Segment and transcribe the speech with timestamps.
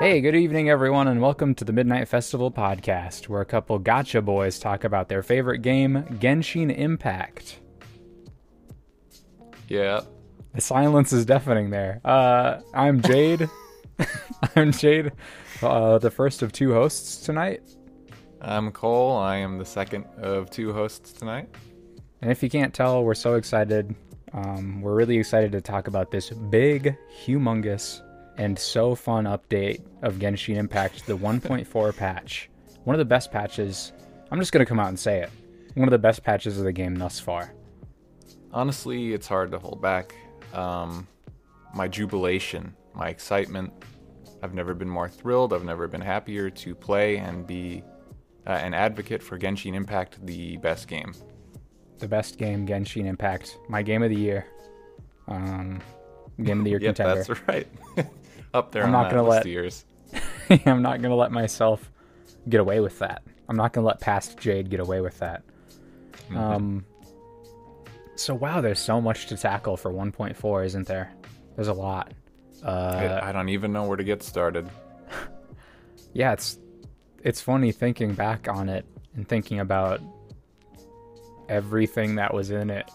[0.00, 4.24] Hey, good evening, everyone, and welcome to the Midnight Festival podcast, where a couple gacha
[4.24, 7.58] boys talk about their favorite game, Genshin Impact.
[9.66, 10.02] Yeah.
[10.54, 12.00] The silence is deafening there.
[12.04, 13.50] Uh, I'm Jade.
[14.54, 15.10] I'm Jade,
[15.62, 17.62] uh, the first of two hosts tonight.
[18.40, 19.16] I'm Cole.
[19.16, 21.48] I am the second of two hosts tonight.
[22.22, 23.96] And if you can't tell, we're so excited.
[24.32, 28.00] Um, we're really excited to talk about this big, humongous,
[28.38, 32.48] and so fun update of Genshin Impact, the 1.4 patch.
[32.84, 33.92] One of the best patches.
[34.30, 35.30] I'm just going to come out and say it.
[35.74, 37.52] One of the best patches of the game thus far.
[38.52, 40.14] Honestly, it's hard to hold back.
[40.54, 41.06] Um,
[41.74, 43.72] my jubilation, my excitement.
[44.42, 45.52] I've never been more thrilled.
[45.52, 47.82] I've never been happier to play and be
[48.46, 51.12] uh, an advocate for Genshin Impact, the best game.
[51.98, 53.58] The best game, Genshin Impact.
[53.68, 54.46] My game of the year.
[55.26, 55.80] Um,
[56.42, 57.24] game of the year yep, contender.
[57.24, 57.66] that's right.
[58.54, 59.44] Up there I'm on not gonna let-.
[60.66, 61.90] I'm not going to let myself
[62.48, 63.22] get away with that.
[63.48, 65.42] I'm not going to let past Jade get away with that.
[66.34, 66.84] Um,
[68.16, 71.12] so, wow, there's so much to tackle for 1.4, isn't there?
[71.56, 72.12] There's a lot.
[72.64, 74.68] Uh, I, I don't even know where to get started.
[76.12, 76.58] yeah, it's
[77.22, 80.00] it's funny thinking back on it and thinking about
[81.48, 82.90] everything that was in it.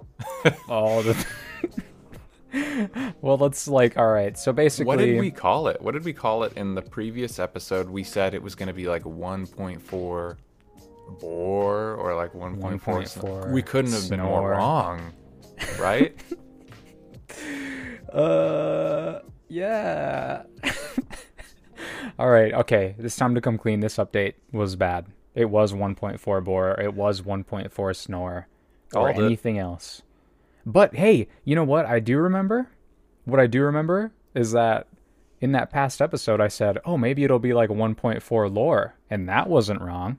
[0.68, 1.26] All the
[3.20, 4.36] well, let's like all right.
[4.38, 5.80] So basically, What did we call it?
[5.80, 7.88] What did we call it in the previous episode?
[7.88, 10.36] We said it was going to be like 1.4
[11.20, 12.80] bore or like 1.4.
[12.80, 15.12] 1.4 We couldn't have been more wrong,
[15.78, 16.14] right?
[18.12, 20.42] Uh, yeah.
[22.18, 22.96] All right, okay.
[22.98, 23.78] It's time to come clean.
[23.78, 25.06] This update was bad.
[25.34, 26.80] It was 1.4 bore.
[26.80, 28.48] It was 1.4 snore,
[28.94, 29.24] or Called it.
[29.24, 30.02] anything else.
[30.66, 31.86] But hey, you know what?
[31.86, 32.68] I do remember.
[33.24, 34.86] What I do remember is that
[35.40, 39.48] in that past episode, I said, "Oh, maybe it'll be like 1.4 lore," and that
[39.48, 40.18] wasn't wrong.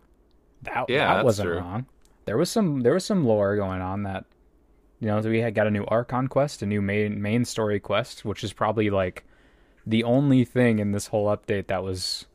[0.64, 1.58] That Yeah, that wasn't true.
[1.60, 1.86] wrong.
[2.26, 4.26] There was some there was some lore going on that
[5.00, 8.24] you know, we had got a new Archon quest, a new main main story quest,
[8.24, 9.26] which is probably like
[9.86, 12.28] the only thing in this whole update that was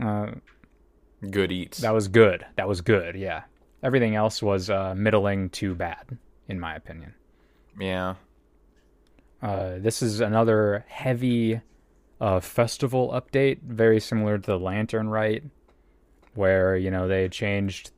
[0.00, 0.28] uh,
[1.30, 1.78] Good eats.
[1.78, 2.46] that was good.
[2.56, 3.16] That was good.
[3.16, 3.42] Yeah,
[3.82, 6.16] everything else was uh, middling to bad,
[6.48, 7.14] in my opinion.
[7.78, 8.14] yeah.
[9.40, 11.60] Uh, this is another heavy
[12.20, 15.44] uh, festival update, very similar to the Lantern Rite,
[16.34, 17.92] where you know they changed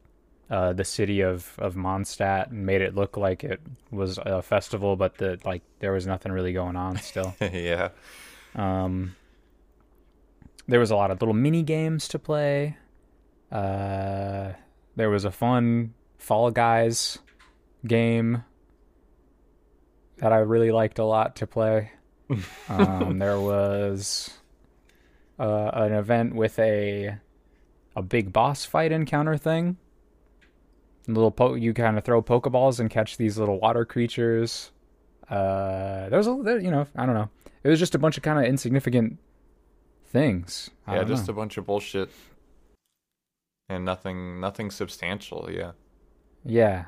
[0.51, 4.97] uh, the city of of Mondstadt and made it look like it was a festival,
[4.97, 7.35] but the like there was nothing really going on still.
[7.41, 7.89] yeah.
[8.55, 9.17] Um,
[10.69, 12.77] there was a lot of little mini games to play.
[13.51, 14.53] Uh,
[14.95, 17.19] there was a fun Fall Guys
[17.87, 18.45] game
[20.19, 21.91] that I really liked a lot to play.
[22.69, 24.31] um, there was
[25.39, 27.17] uh, an event with a
[27.97, 29.77] a big boss fight encounter thing.
[31.09, 34.71] Little po- you kind of throw pokeballs and catch these little water creatures.
[35.29, 37.31] Uh, there was a there, you know I don't know.
[37.65, 39.19] It was just a bunch of kind of insignificant
[40.07, 40.71] things.
[40.87, 41.33] I Yeah, just know.
[41.33, 42.11] a bunch of bullshit.
[43.69, 45.73] And nothing nothing substantial, yeah.
[46.45, 46.85] Yeah.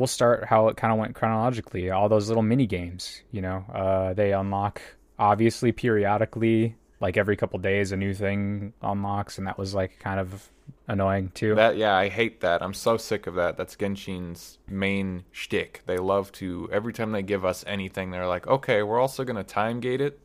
[0.00, 1.90] We'll start how it kind of went chronologically.
[1.90, 4.80] All those little mini games, you know, uh, they unlock
[5.18, 10.18] obviously periodically, like every couple days, a new thing unlocks, and that was like kind
[10.18, 10.50] of
[10.88, 11.54] annoying too.
[11.54, 12.62] That yeah, I hate that.
[12.62, 13.58] I'm so sick of that.
[13.58, 15.82] That's Genshin's main shtick.
[15.84, 19.44] They love to every time they give us anything, they're like, okay, we're also gonna
[19.44, 20.18] time gate it,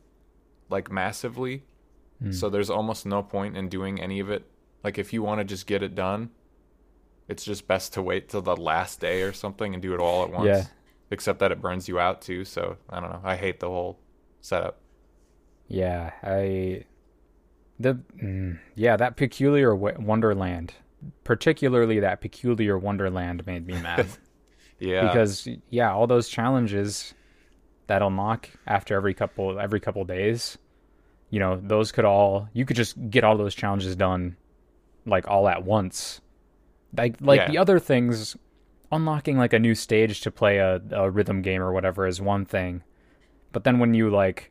[0.70, 1.64] like massively.
[2.22, 2.32] Hmm.
[2.32, 4.46] So there's almost no point in doing any of it.
[4.82, 6.30] Like if you want to just get it done,
[7.28, 10.24] it's just best to wait till the last day or something and do it all
[10.24, 10.46] at once.
[10.46, 10.64] Yeah.
[11.10, 12.44] Except that it burns you out too.
[12.44, 13.20] So I don't know.
[13.22, 13.98] I hate the whole
[14.40, 14.80] setup.
[15.68, 16.84] Yeah, I
[17.78, 20.74] the mm, yeah that peculiar w- wonderland,
[21.24, 24.06] particularly that peculiar wonderland made me mad.
[24.78, 25.06] Yeah.
[25.06, 27.14] because yeah, all those challenges
[27.86, 30.58] that unlock after every couple every couple days,
[31.30, 34.36] you know, those could all you could just get all those challenges done
[35.06, 36.20] like all at once.
[36.96, 37.50] Like like Yeah.
[37.50, 38.36] the other things
[38.92, 42.44] unlocking like a new stage to play a, a rhythm game or whatever is one
[42.44, 42.82] thing.
[43.52, 44.50] But then when you like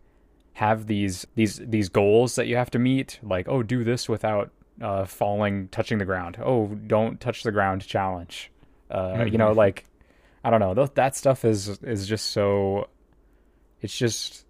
[0.53, 4.51] have these these these goals that you have to meet, like oh do this without
[4.81, 6.37] uh, falling touching the ground.
[6.43, 8.51] Oh don't touch the ground challenge.
[8.91, 9.85] Uh, You know like
[10.43, 10.73] I don't know.
[10.75, 12.87] Th- that stuff is is just so.
[13.81, 14.45] It's just.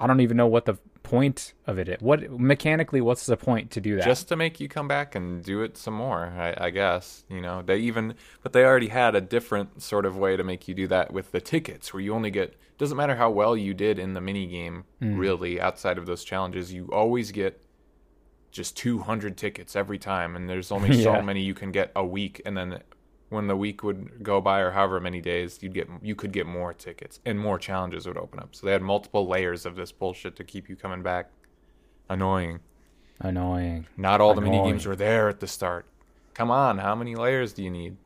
[0.00, 0.74] I don't even know what the
[1.12, 2.00] point of it?
[2.00, 3.00] What mechanically?
[3.00, 4.04] What's the point to do that?
[4.04, 7.40] just to make you come back and do it some more I, I guess you
[7.40, 10.74] know they even but they already had a different sort of way to make you
[10.74, 13.98] do that with the tickets where you only get doesn't matter how well you did
[13.98, 15.18] in the mini game mm.
[15.18, 17.62] really outside of those challenges you always get
[18.50, 22.42] just 200 tickets every time and there's only so many you can get a week
[22.44, 22.80] and then
[23.32, 26.46] when the week would go by or however many days you'd get you could get
[26.46, 29.90] more tickets and more challenges would open up so they had multiple layers of this
[29.90, 31.30] bullshit to keep you coming back
[32.08, 32.60] annoying
[33.20, 33.86] annoying.
[33.96, 35.86] not all the mini games were there at the start.
[36.34, 37.96] Come on, how many layers do you need?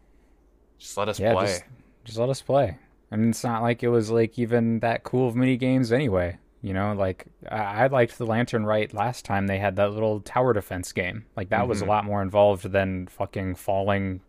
[0.78, 1.46] Just let us Yeah, play.
[1.46, 1.64] just
[2.05, 2.76] just let us play.
[3.11, 6.38] I mean, it's not like it was like even that cool of mini games anyway.
[6.61, 10.20] You know, like I, I liked the Lantern Rite last time they had that little
[10.20, 11.25] tower defense game.
[11.37, 11.88] Like that was a Mhm.
[11.88, 14.20] lot more involved than fucking falling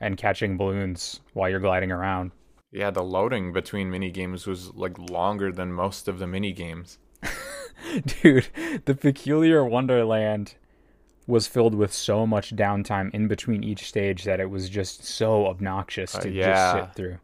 [0.00, 2.32] and catching balloons while you're gliding around.
[2.72, 6.98] Yeah, the loading between mini games was like longer than most of the mini games.
[8.22, 8.48] Dude,
[8.84, 10.54] the Peculiar Wonderland
[11.26, 15.46] was filled with so much downtime in between each stage that it was just so
[15.46, 16.46] obnoxious Uh, to yeah.
[16.52, 17.18] just sit through.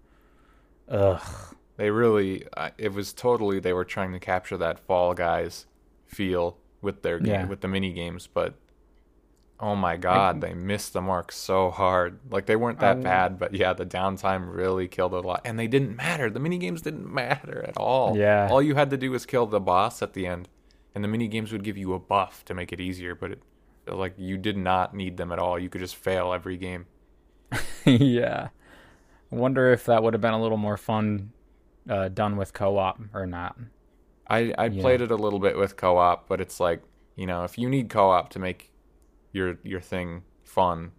[0.89, 1.55] Ugh.
[1.77, 5.67] They really, I- it was totally they were trying to capture that Fall Guys
[6.07, 7.47] feel with their game Yeah.
[7.47, 8.55] with the mini games, but
[9.63, 12.19] oh my god, they missed the mark so hard.
[12.31, 15.41] Like they weren't that I- bad, but yeah, the downtime really killed it a lot,
[15.45, 16.29] and they didn't matter.
[16.29, 18.17] The mini games didn't matter at all.
[18.19, 18.49] Yeah.
[18.51, 20.49] all you had to do was kill the boss at the end,
[20.95, 23.43] and the mini games would give you a buff to make it easier, but it.
[23.87, 25.59] Like you did not need them at all.
[25.59, 26.87] You could just fail every game.
[27.85, 28.49] yeah.
[29.31, 31.33] I wonder if that would have been a little more fun
[31.89, 33.57] uh, done with co-op or not.
[34.29, 34.81] I I Yeah.
[34.83, 36.83] played it a little bit with co-op, but it's like
[37.17, 38.71] you know if you need co-op to make
[39.33, 40.93] your your thing fun,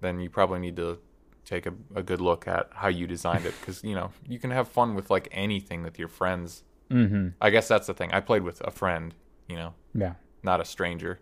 [0.00, 0.98] then you probably need to
[1.44, 4.50] take a, a good look at how you designed it because you know you can
[4.50, 6.64] have fun with like anything with your friends.
[6.90, 7.28] Mm-hmm.
[7.40, 8.12] I guess that's the thing.
[8.12, 9.14] I played with a friend,
[9.48, 10.14] you know, Yeah.
[10.42, 11.20] not a stranger.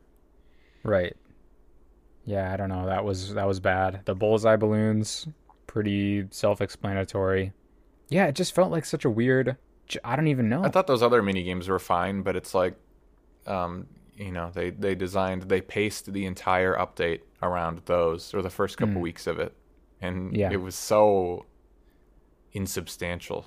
[0.82, 1.14] Right.
[2.24, 2.86] Yeah, I don't know.
[2.86, 4.02] That was that was bad.
[4.04, 5.28] The bullseye balloons,
[5.66, 7.52] pretty self-explanatory.
[8.08, 9.56] Yeah, it just felt like such a weird.
[10.04, 10.62] I don't even know.
[10.64, 12.74] I thought those other mini games were fine, but it's like,
[13.46, 13.86] um,
[14.18, 18.76] you know, they they designed they paced the entire update around those or the first
[18.76, 19.00] couple Mm.
[19.02, 19.54] weeks of it,
[20.00, 20.50] and Yeah.
[20.50, 21.46] it was so
[22.52, 23.46] insubstantial.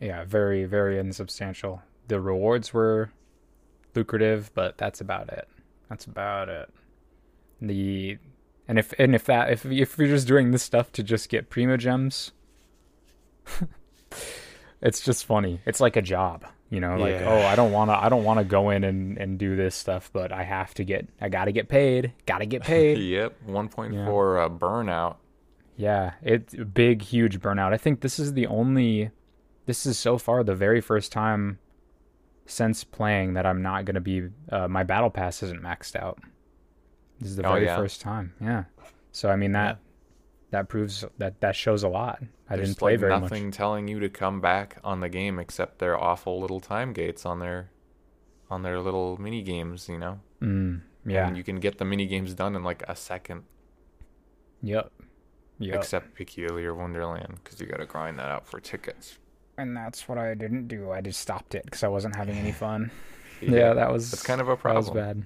[0.00, 1.82] yeah, very very insubstantial.
[2.08, 3.10] The rewards were
[3.94, 5.48] lucrative, but that's about it.
[5.88, 6.68] That's about it.
[7.60, 8.18] The
[8.68, 11.50] and if and if that if if you're just doing this stuff to just get
[11.50, 12.30] primogems,
[14.80, 15.60] it's just funny.
[15.66, 16.96] It's like a job, you know.
[16.96, 17.28] Like Yeah.
[17.28, 19.74] oh, I don't want to I don't want to go in and and do this
[19.76, 22.12] stuff, but I have to get I got to get paid.
[22.26, 22.98] Got to get paid.
[23.12, 25.16] Yep, 1.4 uh, burnout.
[25.76, 27.72] Yeah, it's a big, huge burnout.
[27.72, 29.10] I think this is the only,
[29.66, 31.58] this is so far the very first time
[32.46, 36.18] since playing that I'm not going to be, uh, my battle pass isn't maxed out.
[37.20, 37.76] This is the Oh, very yeah?
[37.76, 38.34] first time.
[38.40, 38.64] Yeah.
[39.12, 39.78] So, I mean, that,
[40.52, 42.22] that proves that, that shows a lot.
[42.48, 43.54] I There's didn't play like very nothing much.
[43.56, 47.40] telling you to come back on the game except their awful little time gates on
[47.40, 47.70] their
[48.50, 50.20] on their little mini games, you know.
[50.40, 51.26] Mm, yeah.
[51.26, 53.42] And you can get the mini games done in like a second,
[54.62, 54.92] yep.
[55.58, 55.74] Yep.
[55.76, 59.18] except Peculiar Wonderland because you got to grind that out for tickets.
[59.58, 60.90] and that's what I didn't do.
[60.90, 62.90] I just stopped it because I wasn't having any fun.
[63.40, 64.84] Yeah, that was that's kind of a problem.
[64.84, 65.22] That was bad.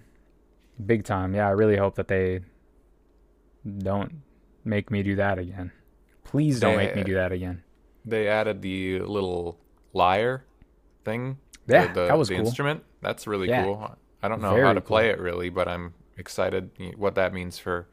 [0.87, 1.35] Big time.
[1.35, 2.41] Yeah, I really hope that they
[3.79, 4.23] don't
[4.67, 5.73] make me do that again.
[6.25, 7.63] Please don't make me do that again.
[8.05, 9.59] They added the little
[9.93, 10.45] lyre
[11.05, 11.39] thing.
[11.67, 12.47] Yeah, the, that was the cool.
[12.47, 12.85] instrument.
[13.03, 13.65] That's really Yeah.
[13.65, 13.97] cool.
[14.23, 15.15] I don't know Very how to play cool.
[15.15, 17.89] it really, but I'm excited what that means for,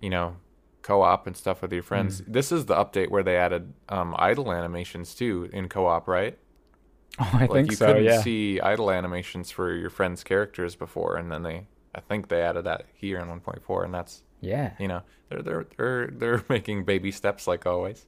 [0.00, 0.36] you know,
[0.82, 2.20] co-op and stuff with your friends.
[2.22, 2.32] Mm.
[2.32, 6.38] This is the update where they added um, idle animations too in co-op, right?
[7.20, 7.86] Oh, I like think you so.
[7.86, 8.22] couldn't Yeah.
[8.22, 12.64] see idle animations for your friends' characters before, and then they, I think they added
[12.64, 14.72] that here in 1.4, and that's Yeah.
[14.78, 18.06] you know they're they're they're they're making baby steps like always.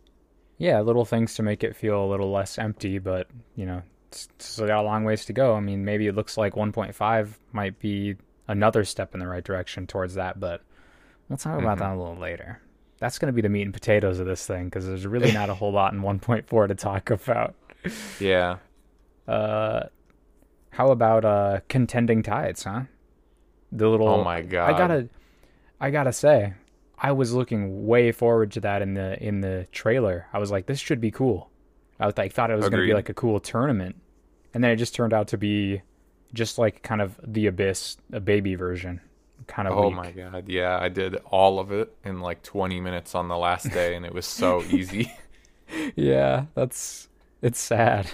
[0.58, 4.28] Yeah, little things to make it feel a little less empty, but you know, it's
[4.38, 5.54] still got a long ways to go.
[5.54, 9.86] I mean, maybe it looks like 1.5 might be another step in the right direction
[9.86, 10.62] towards that, but
[11.28, 11.80] we'll talk about Mhm.
[11.80, 12.60] that a little later.
[12.98, 15.48] That's going to be the meat and potatoes of this thing because there's really not
[15.48, 17.54] a whole lot in 1.4 to talk about.
[18.20, 18.56] Yeah,
[19.26, 19.84] Uh,
[20.70, 22.82] how about uh contending tides, huh?
[23.72, 24.08] The little.
[24.08, 24.70] Oh my god.
[24.74, 25.08] I gotta,
[25.80, 26.54] I gotta say,
[26.98, 30.26] I was looking way forward to that in the in the trailer.
[30.32, 31.50] I was like, this should be cool.
[31.98, 33.96] I was like, thought it was gonna be like a cool tournament,
[34.54, 35.82] and then it just turned out to be
[36.34, 39.00] just like kind of the abyss, a baby version,
[39.46, 39.74] kind of.
[39.74, 39.96] Oh weak.
[39.96, 43.72] my god, yeah, I did all of it in like 20 minutes on the last
[43.72, 45.12] day, and it was so easy.
[45.96, 47.08] Yeah, that's
[47.42, 48.10] it's sad.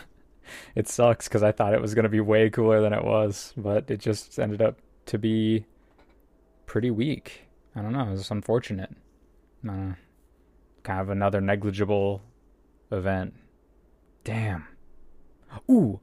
[0.75, 3.53] it sucks because I thought it was going to be way cooler than it was,
[3.57, 5.67] but it just ended up to be
[6.67, 7.46] pretty weak.
[7.77, 8.09] I don't know.
[8.09, 8.91] It was unfortunate.
[9.69, 9.93] Uh,
[10.83, 12.23] kind of another negligible
[12.91, 13.35] event.
[14.25, 14.67] Damn.
[15.71, 16.01] Ooh.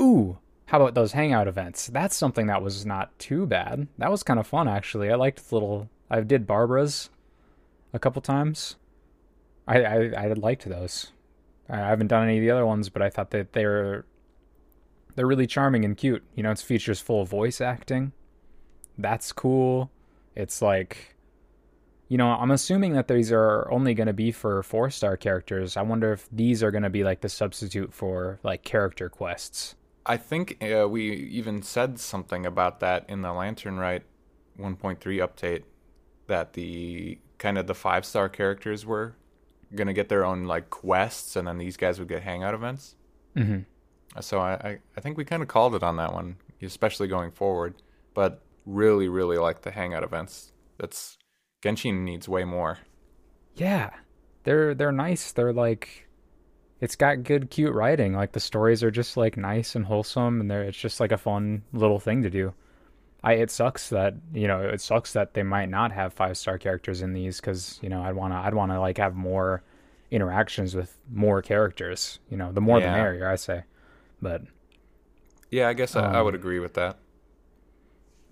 [0.00, 0.38] Ooh.
[0.66, 1.86] How about those hangout events?
[1.86, 3.88] That's something that was not too bad.
[3.98, 5.10] That was kind of fun actually.
[5.10, 5.88] I liked the little.
[6.10, 7.10] I did Barbara's
[7.92, 8.76] a couple times.
[9.66, 11.12] I I, I liked those.
[11.68, 14.04] I haven't done any of the other ones, but I thought that they're
[15.14, 16.22] they're really charming and cute.
[16.34, 18.12] You know, it's features full voice acting.
[18.98, 19.90] That's cool.
[20.34, 21.12] It's like
[22.12, 25.78] you know, I'm assuming that these are only going to be for four star characters.
[25.78, 29.76] I wonder if these are going to be like the substitute for like character quests.
[30.04, 34.02] I think uh, we even said something about that in the Lantern Rite
[34.58, 35.62] 1.3 update
[36.26, 39.14] that the kind of the five star characters were
[39.74, 42.94] going to get their own like quests, and then these guys would get hangout events.
[43.34, 43.60] Mm-hmm.
[44.20, 47.30] So I, I, I think we kind of called it on that one, especially going
[47.30, 47.76] forward.
[48.12, 50.52] But really, really like the hangout events.
[50.78, 51.18] That's
[51.62, 52.78] Genshin needs way more.
[53.54, 53.90] Yeah,
[54.44, 55.32] they're they're nice.
[55.32, 56.08] They're like,
[56.80, 58.14] it's got good, cute writing.
[58.14, 61.18] Like the stories are just like nice and wholesome, and they're it's just like a
[61.18, 62.54] fun little thing to do.
[63.24, 66.58] I it sucks that you know it sucks that they might not have five star
[66.58, 69.64] characters in these because you know I'd wanna I'd wanna like have more
[70.12, 72.20] interactions with more characters.
[72.30, 73.28] You know, the more the merrier.
[73.30, 73.64] I say,
[74.22, 74.42] but
[75.50, 76.98] Yeah, I guess I, I Um, would agree with that.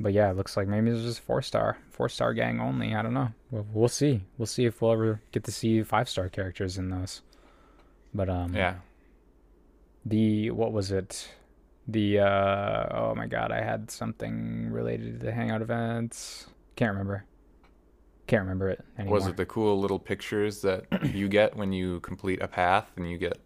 [0.01, 2.95] But yeah, it looks like maybe it's just four star, four star gang only.
[2.95, 3.29] I don't know.
[3.51, 4.23] We'll, we'll see.
[4.39, 7.21] We'll see if we'll ever get to see five star characters in those.
[8.15, 8.77] But um, Yeah.
[10.05, 11.29] the what was it?
[11.87, 16.47] The uh oh my god, I had something related to the hangout events.
[16.77, 17.25] Can't remember.
[18.27, 19.15] Can't remember it anymore.
[19.15, 23.11] Was it the cool little pictures that you get when you complete a path and
[23.11, 23.39] you get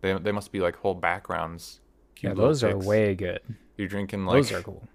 [0.00, 1.80] they they must be like whole backgrounds.
[2.16, 3.40] yeah, cute those are way good.
[3.76, 4.86] You're drinking like those are cool.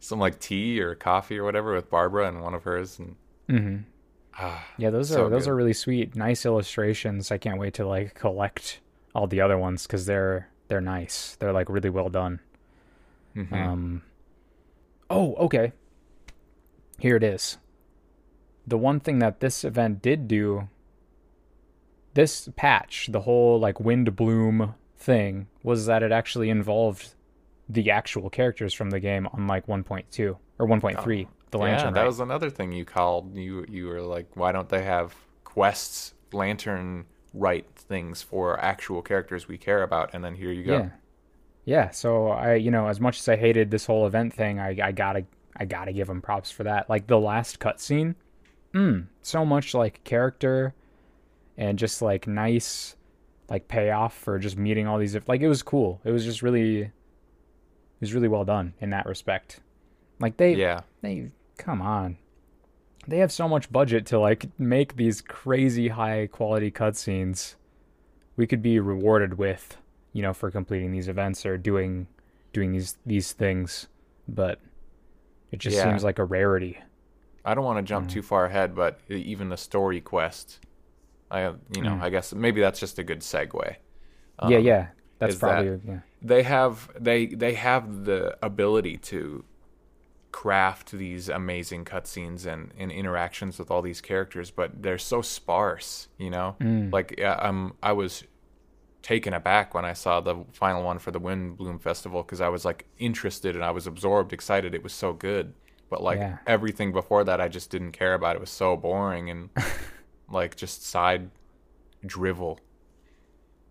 [0.00, 3.16] Some like tea or coffee or whatever with Barbara and one of hers and
[3.48, 3.76] hmm
[4.38, 5.50] ah, Yeah, those So are those good.
[5.50, 7.30] are really sweet, nice illustrations.
[7.32, 8.80] I can't wait to like collect
[9.14, 11.36] all the other ones because they're they're nice.
[11.40, 12.40] They're like really well done.
[13.34, 13.52] mhm.
[13.52, 14.02] Um.
[15.10, 15.72] Oh, okay.
[16.98, 17.58] Here it is.
[18.66, 20.68] The one thing that this event did do,
[22.14, 27.14] this patch, the whole like windblume thing, was that it actually involved
[27.68, 31.86] the actual characters from the game, unlike 1.2 or 1.3, the lantern.
[31.86, 32.06] yeah, that Rite.
[32.06, 33.36] was another thing you called.
[33.36, 39.48] You you were like, why don't they have quests, lantern rite things for actual characters
[39.48, 40.10] we care about?
[40.14, 40.78] And then here you go.
[40.78, 40.88] Yeah.
[41.64, 44.74] Yeah, so I, you know, as much as I hated this whole event thing, I,
[44.82, 46.88] I gotta, I gotta give them props for that.
[46.88, 48.14] Like the last cutscene,
[48.72, 50.72] mm, so much like character,
[51.58, 52.96] and just like nice,
[53.50, 55.14] like payoff for just meeting all these.
[55.26, 56.00] Like it was cool.
[56.04, 56.90] It was just really,
[58.00, 59.60] was really well done in that respect.
[60.20, 60.80] Like they, Yeah.
[61.02, 62.16] they, come on,
[63.06, 67.54] they have so much budget to like make these crazy high quality cutscenes.
[68.36, 69.76] We could be rewarded with
[70.14, 72.08] you know, for completing these events or doing
[72.52, 73.86] doing these these things,
[74.26, 74.58] but
[75.52, 75.84] it just Yeah.
[75.84, 76.78] seems like a rarity.
[77.44, 77.86] I don't want to Mm.
[77.86, 80.60] jump too far ahead, but even the story quest,
[81.30, 81.42] I
[81.74, 82.02] you know Mm.
[82.02, 83.76] I guess maybe that's just a good segue.
[84.38, 84.86] Um, yeah, yeah,
[85.18, 86.00] that's is that- probably yeah.
[86.20, 89.44] They have they they have the ability to
[90.32, 96.08] craft these amazing cutscenes and, and interactions with all these characters, but they're so sparse.
[96.18, 96.92] You know, Mm.
[96.92, 98.24] like um, I was
[99.02, 102.64] taken aback when I saw the final one for the Windblume Festival because I was
[102.64, 104.74] like interested and I was absorbed, excited.
[104.74, 105.54] It was so good,
[105.88, 106.38] but like Yeah.
[106.46, 108.34] everything before that, I just didn't care about.
[108.36, 109.50] It was so boring and
[110.28, 111.30] like just side
[112.04, 112.58] drivel.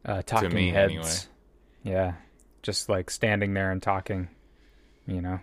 [0.06, 0.92] Uh, talking me, heads.
[0.92, 1.12] anyway.
[1.88, 2.13] Yeah,
[2.63, 4.27] just like standing there and talking.
[5.06, 5.39] You know,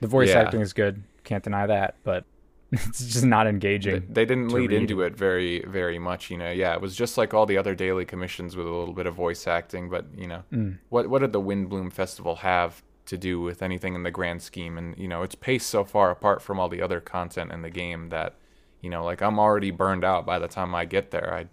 [0.00, 0.40] the voice Yeah.
[0.42, 1.02] acting is good.
[1.24, 2.24] Can't deny that, but
[2.72, 4.06] it's just not engaging.
[4.10, 6.30] they didn't lead read into it very, very much.
[6.30, 8.94] You know, yeah, it was just like all the other daily commissions with a little
[8.94, 9.88] bit of voice acting.
[9.90, 10.78] But you know, Mm.
[10.88, 14.78] what what did the Windblume Festival have to do with anything in the grand scheme?
[14.78, 17.70] And you know, it's paced so far apart from all the other content in the
[17.70, 18.36] game that
[18.82, 21.34] you know, like I'm already burned out by the time I get there.
[21.34, 21.46] I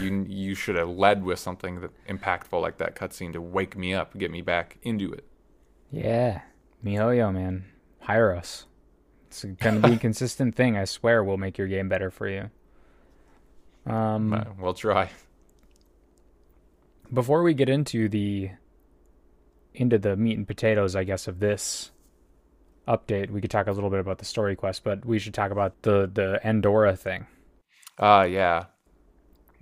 [0.00, 3.94] you you should have led with something that impactful like that cutscene to wake me
[3.94, 5.24] up, get me back into it.
[5.90, 6.42] Yeah,
[6.84, 7.64] MiHoYo, man,
[8.00, 8.66] hire us.
[9.28, 10.76] It's gonna be a consistent thing.
[10.76, 12.50] I swear, we'll make your game better for you.
[13.86, 15.10] Um, Uh, we'll try.
[17.12, 18.50] before we get into the
[19.74, 21.90] into the meat and potatoes, I guess, of this
[22.88, 25.50] update, we could talk a little bit about the story quest, but we should talk
[25.50, 27.26] about the the Andorra thing.
[27.98, 28.66] Uh yeah.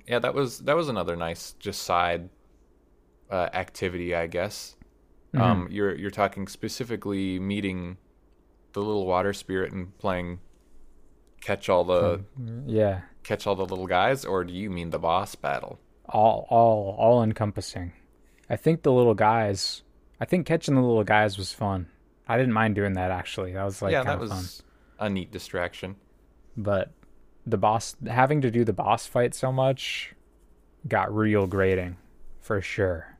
[0.07, 2.29] Yeah, that was that was another nice just side
[3.31, 4.77] uh, activity, I guess.
[5.35, 5.43] Mm-hmm.
[5.43, 7.97] Um, you're you're talking specifically meeting
[8.73, 10.41] the little water spirit and playing
[11.41, 12.25] catch all the
[12.67, 15.79] Yeah, catch all the little guys, or do you mean the boss battle?
[16.09, 17.93] all all all encompassing.
[18.51, 19.83] I think the little guys.
[20.21, 21.89] I think catching the little guys was fun.
[22.29, 23.53] I didn't mind doing that actually.
[23.53, 24.63] That was like yeah, that was
[24.99, 25.07] fun.
[25.07, 25.97] a neat distraction.
[26.57, 26.93] But
[27.47, 30.15] the boss having to do the boss fight so much
[30.89, 31.97] got real grating
[32.41, 33.19] for sure.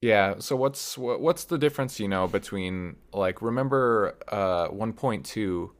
[0.00, 0.34] Yeah.
[0.38, 1.98] So what's what, what's the difference?
[1.98, 5.70] You know, between like remember uh 1.2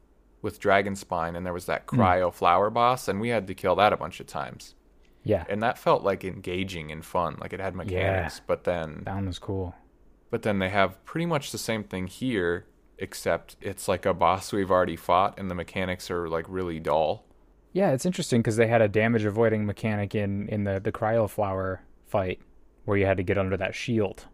[0.41, 1.99] with Dragonspine, and there was that Hmm.
[2.01, 4.75] cryo flower boss, and we had to kill that a bunch of times,
[5.23, 8.37] Yeah, and that felt like engaging and fun, like it had mechanics.
[8.37, 8.43] Yeah.
[8.47, 9.75] But then, that one was cool.
[10.29, 12.65] but then they have pretty much the same thing here,
[12.99, 17.25] except it's like a boss we've already fought, and the mechanics are like really dull.
[17.73, 21.29] Yeah, it's interesting because they had a damage avoiding mechanic in in the the cryo
[21.29, 22.39] flower fight
[22.85, 24.25] where you had to get under that shield.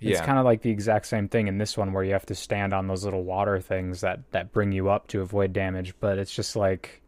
[0.00, 0.26] It's yeah.
[0.26, 2.74] kind of like the exact same thing in this one where you have to stand
[2.74, 6.34] on those little water things that that bring you up to avoid damage, but it's
[6.34, 7.02] just like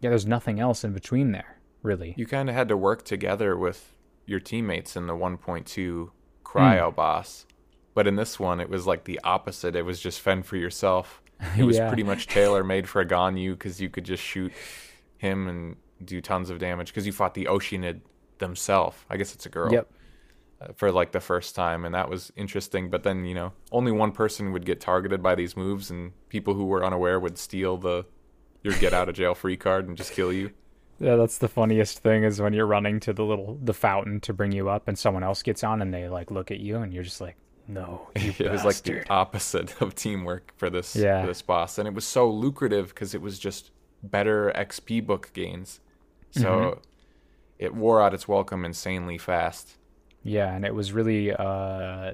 [0.00, 2.14] yeah, there's nothing else in between there, really.
[2.16, 6.10] you kind of had to work together with your teammates in the 1.2
[6.56, 6.58] Hmm.
[6.58, 7.46] cryo boss
[7.94, 11.20] but in this one it was like the opposite it was just fend for yourself
[11.58, 11.88] it was Yeah.
[11.88, 14.52] pretty much tailor made for a ganyu because you could just shoot
[15.18, 18.00] him and do tons of damage because you fought the oceanid
[18.38, 19.88] themselves i guess it's a girl Yep.
[20.60, 23.90] uh, for like the first time and that was interesting but then you know only
[23.92, 27.76] one person would get targeted by these moves and people who were unaware would steal
[27.76, 28.04] the
[28.62, 30.50] your get out of jail free card and just kill you
[31.00, 34.32] Yeah, that's the funniest thing is when you're running to the little the fountain to
[34.32, 36.92] bring you up and someone else gets on and they like look at you and
[36.92, 37.36] you're just like,
[37.68, 41.20] "No, it was like the opposite of teamwork for this Yeah.
[41.20, 43.70] for this boss and it was so lucrative because it was just
[44.02, 45.80] better xp book gains
[46.30, 46.80] so Mm-hmm.
[47.58, 49.76] it wore out its welcome insanely fast
[50.22, 52.12] Yeah, and it was really uh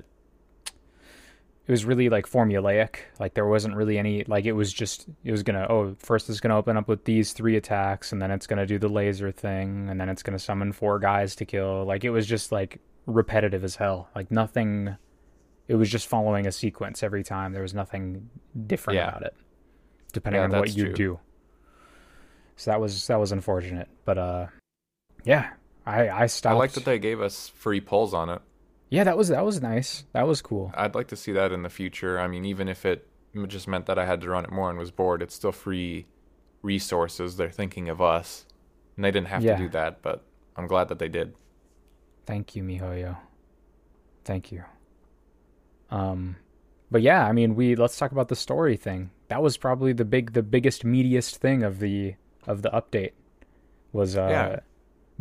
[1.66, 2.96] it was really like formulaic.
[3.18, 6.40] Like there wasn't really any like it was just it was gonna oh first it's
[6.40, 9.88] gonna open up with these three attacks and then it's gonna do the laser thing
[9.88, 11.84] and then it's gonna summon four guys to kill.
[11.86, 14.08] Like it was just like repetitive as hell.
[14.14, 14.96] Like nothing
[15.68, 17.52] it was just following a sequence every time.
[17.52, 18.28] There was nothing
[18.66, 19.08] different Yeah.
[19.08, 19.34] about it.
[20.12, 20.94] Depending Yeah, on what you true.
[20.94, 21.20] do.
[22.56, 23.88] So that was that was unfortunate.
[24.04, 24.46] But uh
[25.24, 25.50] yeah.
[25.86, 28.40] I I stopped i like that they gave us free pulls on it
[28.90, 30.04] Yeah, that was that was nice.
[30.12, 30.72] That was cool.
[30.76, 33.06] i'd like to see that in the future i mean even if it
[33.48, 36.06] just meant that i had to run it more and was bored it's still free
[36.62, 38.46] resources they're thinking of us
[38.96, 39.56] and they didn't have Yeah.
[39.56, 40.24] to do that but
[40.56, 41.34] i'm glad that they did
[42.26, 43.18] Thank you, Mihoyo.
[44.24, 44.64] Thank you.
[45.94, 46.36] Um,
[46.90, 49.10] but yeah, I mean, we let's talk about the story thing.
[49.28, 52.14] That was probably the big, the biggest, meatiest thing of the
[52.46, 53.12] of the update.
[53.92, 54.60] Was uh, Yeah.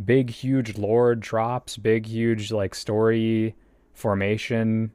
[0.03, 3.55] big, huge lore drops, big, huge like story
[3.93, 4.91] formation.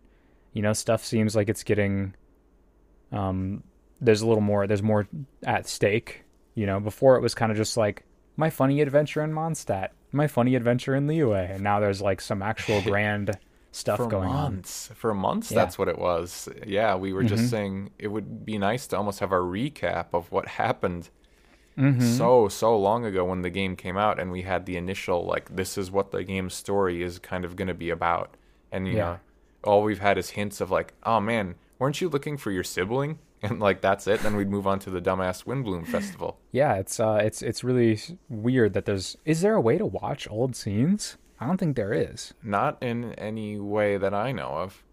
[0.52, 2.14] You know, stuff seems like it's getting.
[3.12, 3.62] Um,
[4.00, 4.66] there's a little more.
[4.66, 5.06] There's more
[5.44, 6.24] at stake.
[6.54, 8.02] You know, before it was kind of just like
[8.36, 12.42] my funny adventure in Mondstadt, my funny adventure in Liyue, and now there's like some
[12.42, 13.38] actual grand
[13.78, 14.34] stuff for going on.
[14.54, 14.90] months.
[14.94, 15.58] For months, Yeah.
[15.60, 16.48] that's what it was.
[16.66, 17.28] Yeah, we were Mhm.
[17.28, 21.10] just saying it would be nice to almost have a recap of what happened
[21.76, 22.02] Mhm.
[22.02, 25.54] so so long ago when the game came out, and we had the initial like,
[25.54, 28.36] this is what the game's story is kind of going to be about,
[28.72, 29.04] and you Yeah.
[29.04, 29.18] know,
[29.64, 33.18] all we've had is hints of like, oh man, weren't you looking for your sibling?
[33.40, 34.18] And like that's it.
[34.22, 36.40] Then we'd move on to the dumbass Windblume Festival.
[36.50, 39.16] Yeah, it's uh, it's it's really weird that there's.
[39.24, 41.16] Is there a way to watch old scenes?
[41.40, 42.35] I don't think there is.
[42.42, 44.85] Not in any way that I know of.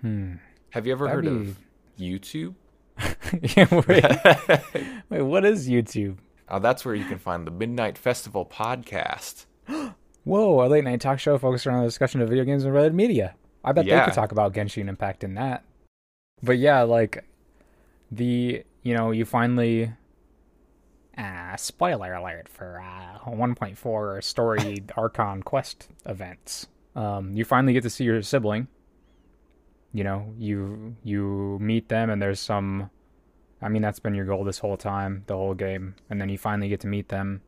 [0.00, 0.34] Hmm.
[0.70, 1.58] Have you ever That'd heard of
[1.98, 2.54] YouTube?
[3.56, 6.18] yeah, wait, wait, what is YouTube?
[6.48, 9.46] Uh, that's where you can find the Midnight Festival podcast.
[10.24, 12.94] Whoa, a late night talk show focused around the discussion of video games and related
[12.94, 13.34] media.
[13.64, 15.64] I bet they could talk about Genshin Impact in that.
[16.42, 17.24] But yeah, like
[18.10, 19.92] the you know you finally.
[21.18, 26.66] Ah, spoiler alert for uh, 1.4 story Archon quest events.
[26.96, 28.68] Um, you finally get to see your sibling.
[29.92, 32.90] You know, you you meet them, and there's some.
[33.60, 36.38] I mean, that's been your goal this whole time, the whole game, and then you
[36.38, 37.42] finally get to meet them,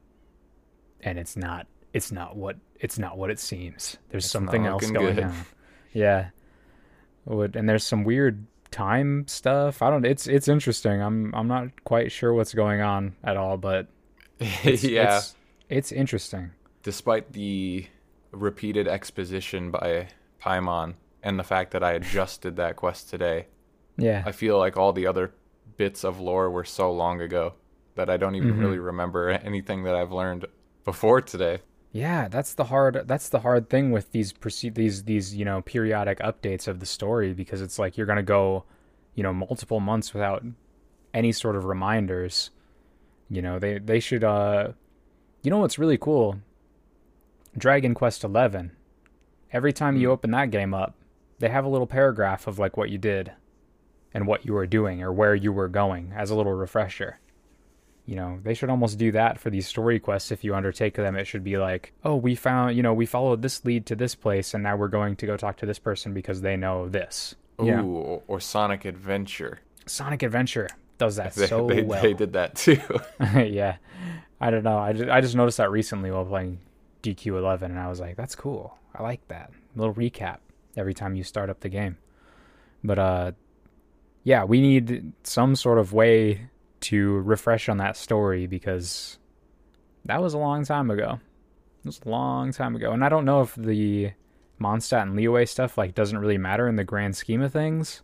[1.00, 3.96] and it's not it's not what it's not what it seems.
[4.10, 5.24] There's It's something else going good.
[5.24, 5.34] on.
[5.92, 6.30] Yeah.
[7.24, 9.80] Would and there's some weird time stuff.
[9.82, 11.00] I don't it's it's interesting.
[11.00, 13.86] I'm I'm not quite sure what's going on at all, but
[14.40, 15.18] it's, yeah.
[15.18, 15.34] it's,
[15.68, 16.50] it's interesting.
[16.82, 17.86] Despite the
[18.32, 20.08] repeated exposition by
[20.42, 23.46] Paimon and the fact that I adjusted that quest today,
[23.96, 24.22] Yeah.
[24.26, 25.32] I feel like all the other
[25.76, 27.54] bits of lore were so long ago
[27.94, 28.60] that I don't even Mhm.
[28.60, 30.46] really remember anything that I've learned
[30.84, 31.60] before today.
[31.94, 35.62] Yeah, that's the hard that's the hard thing with these proce- these these you know
[35.62, 38.64] periodic updates of the story because it's like you're gonna go,
[39.14, 40.42] you know, multiple months without
[41.14, 42.50] any sort of reminders.
[43.30, 44.72] You know, they they should uh,
[45.44, 46.40] you know what's really cool?
[47.56, 48.72] Dragon Quest Eleven.
[49.52, 50.12] Every time you Mm.
[50.12, 50.96] open that game up,
[51.38, 53.30] they have a little paragraph of like what you did,
[54.12, 57.20] and what you were doing or where you were going as a little refresher
[58.06, 60.30] you know they should almost do that for these story quests.
[60.32, 63.42] If you undertake them it should be like oh we found you know we followed
[63.42, 66.12] this lead to this place and now we're going to go talk to this person
[66.14, 67.34] because they know this.
[67.60, 67.82] Ooh, Yeah.
[67.82, 69.60] or, or Sonic Adventure.
[69.86, 72.02] sonic adventure does that They, so they, well.
[72.02, 72.80] they did that too.
[73.34, 73.76] yeah.
[74.40, 74.78] I don't know.
[74.78, 76.58] I just, I just noticed that recently while playing
[77.02, 78.76] dq11 and i was like that's cool.
[78.94, 79.50] I like that.
[79.76, 80.38] Little recap
[80.76, 81.96] every time you start up the game.
[82.82, 83.32] But uh
[84.24, 86.48] yeah we need some sort of way
[86.84, 89.18] to refresh on that story because
[90.04, 91.18] that was a long time ago
[91.84, 94.10] it was a long time ago and i don't know if the
[94.60, 98.02] mondstadt and Liyue stuff like doesn't really matter in the grand scheme of things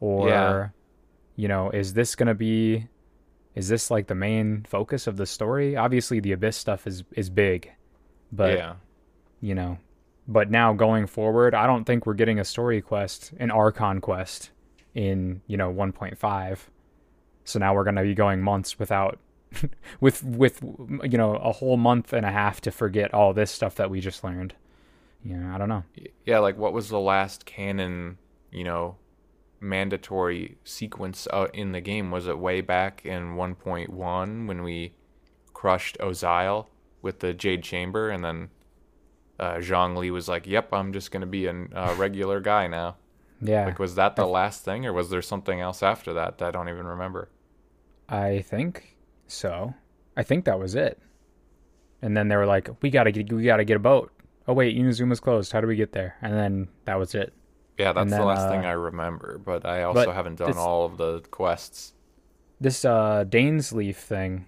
[0.00, 0.68] or Yeah.
[1.36, 2.88] you know is this gonna be
[3.54, 7.30] is this like the main focus of the story obviously the abyss stuff is is
[7.30, 7.70] big
[8.32, 8.74] but yeah.
[9.40, 9.78] you know
[10.26, 14.50] but now going forward i don't think we're getting a story quest an archon quest
[14.94, 16.58] in you know 1.5
[17.44, 19.18] so now we're going to be going months without
[20.00, 20.62] with with
[21.02, 24.00] you know a whole month and a half to forget all this stuff that we
[24.00, 24.54] just learned
[25.22, 25.84] you know i don't know
[26.26, 28.18] Yeah, like what was the last canon,
[28.50, 28.96] you know,
[29.60, 32.10] mandatory sequence uh, in the game?
[32.10, 34.94] Was it way back in 1.1 when we
[35.52, 36.68] crushed Osial
[37.02, 38.50] with the Jade Chamber and then
[39.38, 42.96] uh, Zhongli was like, "Yep, I'm just gonna be a uh, regular guy now."
[43.40, 46.48] yeah Like, was that the last thing, or was there something else after that that
[46.48, 47.28] I don't even remember?
[48.08, 49.74] I think so.
[50.16, 50.98] I think that was it.
[52.02, 54.12] And then they were like we got to get we got to get a boat.
[54.46, 55.52] Oh wait inazuma's closed.
[55.52, 56.16] How do we get there?
[56.22, 57.32] And then that was it.
[57.78, 60.56] Yeah, that's then, the last thing uh, I remember, but I also but haven't done
[60.56, 61.94] all of the quests.
[62.60, 64.46] this uh Dainsleif thing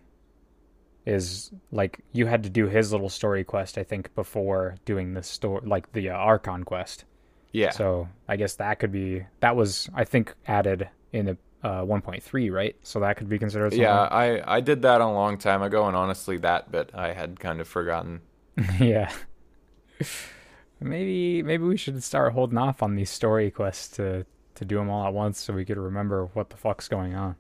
[1.07, 5.23] is like you had to do his little story quest I think before doing the
[5.23, 7.05] store like the uh, Archon quest.
[7.53, 11.83] Yeah, So I guess that could be that was I think added in the uh
[11.83, 12.77] 1.3, right?
[12.83, 13.83] So that could be considered something.
[13.83, 17.40] yeah, I I did that a long time ago, and honestly, that bit I had
[17.40, 18.21] kind of forgotten.
[18.81, 19.12] yeah.
[20.81, 24.88] maybe maybe we should start holding off on these story quests to to do them
[24.88, 27.37] all at once so we could remember what the fuck's going on.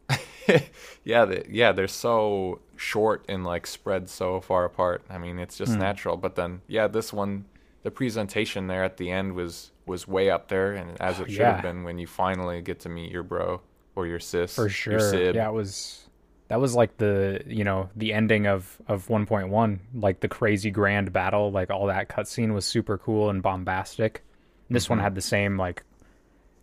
[1.04, 5.02] yeah, they, yeah, they're so short and like spread so far apart.
[5.08, 5.78] I mean, it's just Hmm.
[5.80, 6.16] natural.
[6.18, 7.46] But then, yeah, this one,
[7.84, 11.38] the presentation there at the end was was way up there, and as it should
[11.40, 11.52] Yeah.
[11.54, 13.62] have been when you finally get to meet your bro
[13.96, 15.00] or your sis, for your sure.
[15.00, 15.34] sib.
[15.34, 16.02] Yeah, it was
[16.48, 21.12] that was like the you know the ending of of 1.1, like the crazy grand
[21.12, 24.22] battle, like all that cutscene was super cool and bombastic.
[24.70, 25.02] This one Mhm.
[25.02, 25.82] had the same like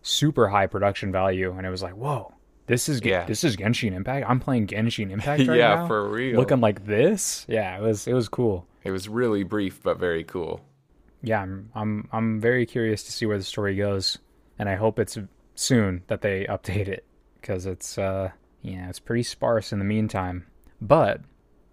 [0.02, 2.32] super high production value, and it was like, whoa,
[2.66, 3.24] this is Yeah.
[3.26, 4.26] this is Genshin Impact.
[4.28, 6.36] I'm playing Genshin Impact right yeah, now, for real.
[6.38, 7.44] looking like this.
[7.48, 8.66] Yeah, it was it was cool.
[8.84, 10.60] it was really brief but very cool.
[11.22, 14.18] yeah, I'm I'm I'm very curious to see where the story goes,
[14.58, 15.16] and I hope it's
[15.54, 17.04] soon that they update it
[17.44, 18.30] because it's uh
[18.62, 20.46] yeah it's pretty sparse in the meantime,
[20.80, 21.20] but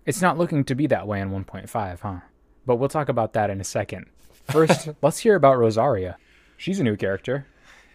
[0.06, 2.20] it's not looking to be that way in 1.5, huh?
[2.66, 4.08] But we'll talk about that in a second.
[4.50, 6.18] First, let's hear about Rosaria.
[6.58, 7.46] She's a new character.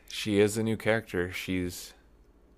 [0.08, 1.30] She is a new character.
[1.32, 1.92] She's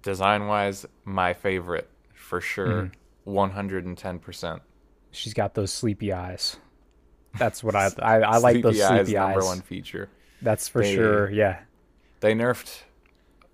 [0.02, 2.66] design wise my favorite for sure.
[2.84, 2.92] Mhm.
[3.24, 4.62] One hundred and ten percent.
[5.10, 6.56] She's got those sleepy eyes.
[7.38, 10.08] That's what I I, I like those sleepy eyes number one feature.
[10.40, 11.30] That's for They- sure.
[11.30, 11.60] Yeah.
[12.20, 12.82] They nerfed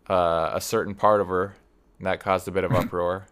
[0.09, 1.55] uh, a certain part of her,
[1.99, 3.27] and that caused a bit of uproar.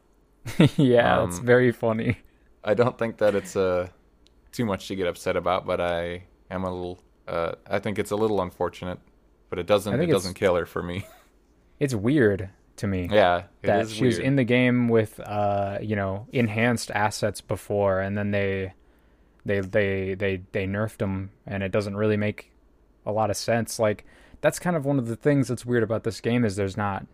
[0.77, 2.19] yeah, it's Um, very funny.
[2.65, 3.89] I don't think that it's uh,
[4.53, 7.01] too much to get upset about, but I am a little.
[7.29, 8.99] Uh, I think it's a little unfortunate,
[9.51, 10.01] but it doesn't.
[10.01, 11.07] It doesn't kill her for me.
[11.81, 13.09] It's weird to me.
[13.11, 18.01] yeah, it that she was in the game with uh you know enhanced assets before
[18.01, 18.73] and then they
[19.45, 22.51] they they they they nerfed them and it doesn't really make
[23.05, 24.07] a lot of sense like
[24.43, 27.07] that's kind of one of the things that's weird about this game is there's not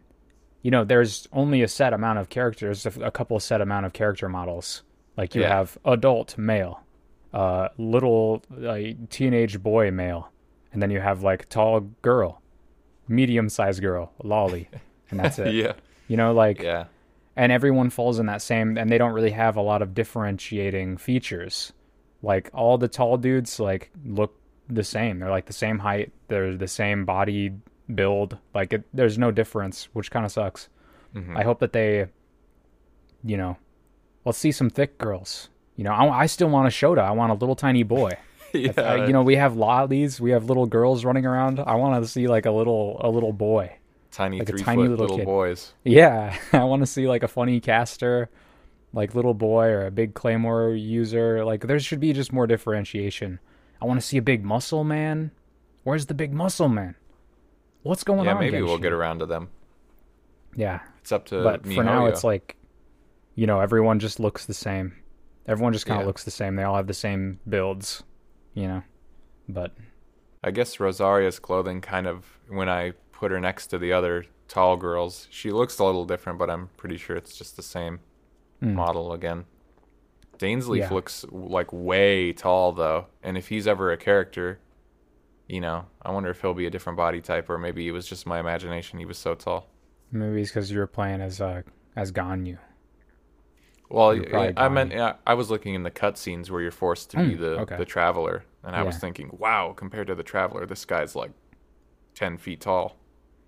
[0.62, 4.28] you know there's only a set amount of characters a, couple set amount of character
[4.28, 4.82] models.
[5.16, 5.56] Like you Yeah.
[5.56, 6.82] have adult male
[7.32, 8.78] uh little uh,
[9.10, 10.32] teenage boy male
[10.72, 12.40] and then you have like tall girl
[13.06, 14.68] medium sized girl lolly
[15.10, 15.54] and that's it.
[15.54, 15.74] Yeah,
[16.08, 16.84] you know like yeah,
[17.36, 20.96] and everyone falls in that same and they don't really have a lot of differentiating
[20.96, 21.72] features.
[22.22, 24.34] Like all the tall dudes like look
[24.68, 27.52] the same they're like the same height they're the same body
[27.94, 30.68] build like it, there's no difference which kind of sucks
[31.14, 31.36] Mhm.
[31.36, 32.06] i hope that they
[33.24, 33.56] you know
[34.24, 36.98] let's see some thick girls You know, I, I still want a Shota.
[36.98, 38.10] I want a little tiny boy.
[38.52, 41.60] yeah, Uh, you know, we have lollies, we have little girls running around.
[41.60, 43.70] I want to see like a little a little boy.
[44.10, 45.72] tiny like a three tiny foot little little boys.
[45.84, 48.28] Yeah, I want to see like a funny caster,
[48.92, 51.44] like little boy or a big claymore user.
[51.44, 53.38] Like there should be just more differentiation.
[53.80, 55.30] I want to see a big muscle man.
[55.84, 56.94] Where's the big muscle man?
[57.82, 58.40] What's going Yeah, on?
[58.40, 59.48] maybe we'll get around to them.
[60.54, 62.56] Yeah, It's up to but for now it's like,
[63.34, 64.96] you know, everyone just looks the same.
[65.46, 66.06] Everyone just kind of Yeah.
[66.08, 66.56] looks the same.
[66.56, 68.02] They all have the same builds,
[68.54, 68.82] you know.
[69.48, 69.72] But
[70.42, 74.76] I guess Rosaria's clothing kind of when I put her next to the other tall
[74.76, 78.00] girls, she looks a little different, but I'm pretty sure it's just the same
[78.62, 79.44] mm, model again.
[80.38, 80.92] Dainsleif Yeah.
[80.94, 84.58] looks like way tall though, and if he's ever a character,
[85.48, 88.06] you know, I wonder if he'll be a different body type, or maybe it was
[88.06, 88.98] just my imagination.
[88.98, 89.68] He was so tall.
[90.12, 91.62] maybe it's because you were playing as uh
[91.96, 92.58] as Ganyu.
[93.90, 94.20] Well,
[94.56, 97.38] I meant yeah, I was looking in the cutscenes where you're forced to be Mm,
[97.38, 97.76] the okay.
[97.78, 101.30] the traveler, and I was thinking, wow, compared to the traveler, this guy's like
[102.14, 102.96] ten feet tall.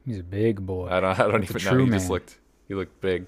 [0.07, 0.89] He's a big boy.
[0.89, 1.85] I don't, I don't even know.
[1.85, 3.27] He just looked, he looked big.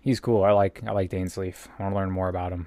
[0.00, 0.42] He's cool.
[0.42, 1.68] I like I like Dainsleif.
[1.78, 2.66] I want to learn more about him.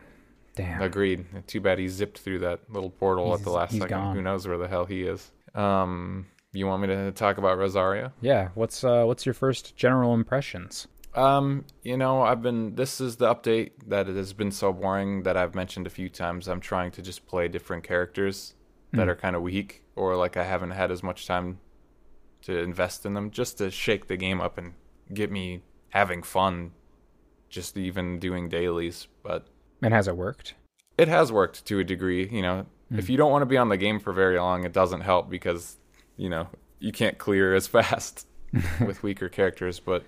[0.56, 0.82] Damn.
[0.82, 1.26] Agreed.
[1.48, 3.88] Too bad he zipped through that little portal He's- at the last second.
[3.90, 4.16] gone.
[4.16, 5.32] Who knows where the hell he is?
[5.56, 8.12] Um, you want me to talk about Rosaria?
[8.22, 8.50] Yeah.
[8.56, 10.88] What's uh what's your first general impressions?
[11.14, 12.76] Um, you know, I've been.
[12.76, 16.08] This is the update that it has been so boring that I've mentioned a few
[16.10, 16.48] times.
[16.48, 18.54] I'm trying to just play different characters
[18.94, 19.10] that Hmm.
[19.10, 21.60] are kind of weak, or like I haven't had as much time
[22.44, 24.74] to invest in them, just to shake the game up and
[25.14, 26.72] get me having fun.
[27.50, 29.48] Just even doing dailies, but
[29.82, 30.56] And has it worked?
[30.98, 32.28] it has worked to a degree.
[32.30, 34.74] You know, if you don't want to be on the game for very long, it
[34.74, 35.78] doesn't help because
[36.18, 36.48] you know
[36.80, 38.28] you can't clear as fast
[38.86, 39.80] with weaker characters.
[39.80, 40.04] But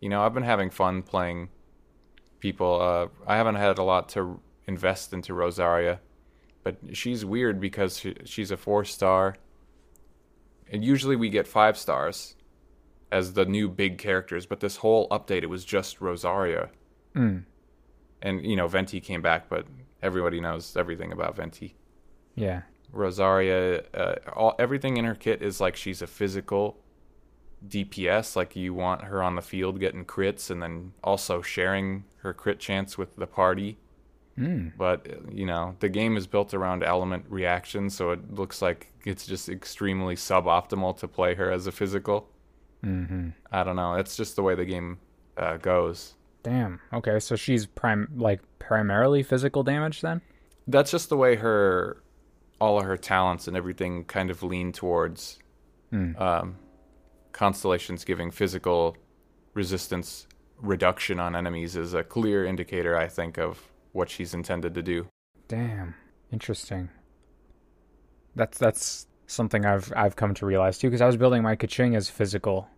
[0.00, 1.48] you know, I've been having fun playing
[2.40, 2.80] people.
[2.80, 6.00] Uh, I haven't had a lot to invest into Rosaria,
[6.62, 9.36] but she's weird because she, she's a four star,
[10.70, 12.36] and usually we get five stars
[13.10, 14.46] as the new big characters.
[14.46, 16.70] But this whole update, it was just Rosaria
[17.14, 17.44] Mm.
[18.22, 19.66] And you know Venti came back, but
[20.02, 21.74] everybody knows everything about Venti.
[22.34, 22.62] Yeah.
[22.92, 26.78] Rosaria, uh, all everything in her kit is like she's a physical
[27.66, 28.36] DPS.
[28.36, 32.60] Like you want her on the field getting crits, and then also sharing her crit
[32.60, 33.78] chance with the party.
[34.38, 34.72] Mm.
[34.76, 39.26] But you know the game is built around element reaction, so it looks like it's
[39.26, 42.28] just extremely suboptimal to play her as a physical.
[42.84, 43.30] Mm-hmm.
[43.50, 43.94] I don't know.
[43.94, 44.98] It's just the way the game
[45.36, 46.14] uh, goes.
[46.42, 46.80] Damn.
[46.92, 50.20] Okay, so she's prime like primarily physical damage then?
[50.68, 52.00] that's just the way her
[52.60, 55.38] all of her talents and everything kind of lean towards
[55.92, 56.18] Mm.
[56.20, 56.56] um,
[57.32, 58.96] constellations giving physical
[59.54, 60.26] resistance
[60.60, 65.06] reduction on enemies is a clear indicator i think of what she's intended to do
[65.48, 65.94] Damn.
[66.30, 66.88] Interesting.
[68.34, 71.94] That's that's something I've I've come to realize too because I was building my Keqing
[71.96, 72.68] as physical,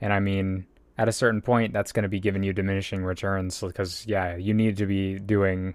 [0.00, 3.60] and I mean at a certain point that's going to be giving you diminishing returns
[3.60, 5.74] because yeah you need to be doing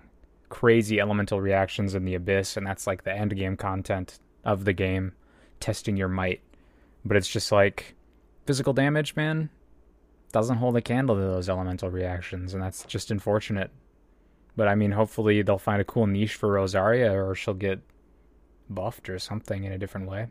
[0.49, 4.73] crazy elemental reactions in the abyss and that's like the end game content of the
[4.73, 5.13] game,
[5.59, 6.41] testing your might.
[7.05, 7.95] But it's just like
[8.45, 9.49] physical damage, man,
[10.31, 13.71] doesn't hold a candle to those elemental reactions, and that's just unfortunate.
[14.55, 17.79] But I mean, hopefully they'll find a cool niche for Rosaria, or she'll get
[18.69, 20.27] buffed or something in a different way.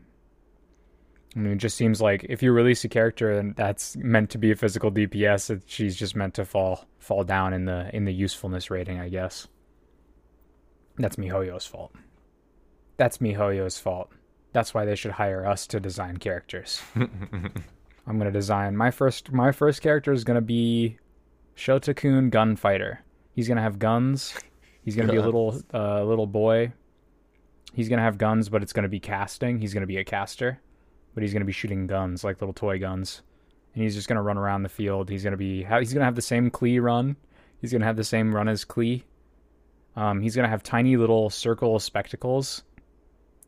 [1.35, 4.37] I mean, it just seems like if you release a character and that's meant to
[4.37, 8.13] be a physical DPS, she's just meant to fall fall down in the in the
[8.13, 9.47] usefulness rating, I guess.
[10.97, 11.93] That's MiHoYo's fault.
[12.97, 14.11] That's MiHoYo's fault.
[14.53, 16.81] That's why they should hire us to design characters.
[16.95, 20.97] I'm gonna design my first my first character is gonna be
[21.55, 22.97] Shotakun Gunfighter.
[23.35, 24.33] He's gonna have guns.
[24.83, 26.73] He's gonna be a little uh, little boy.
[27.73, 29.59] He's gonna have guns, but it's gonna be casting.
[29.59, 30.59] He's gonna be a caster,
[31.19, 33.23] but he's gonna be shooting guns like little toy guns,
[33.73, 35.09] and he's just gonna run around the field.
[35.09, 37.17] He's gonna be he's gonna have the same Klee run.
[37.59, 39.03] He's gonna have the same run as Klee.
[39.97, 42.63] Um, he's gonna have tiny little circle spectacles,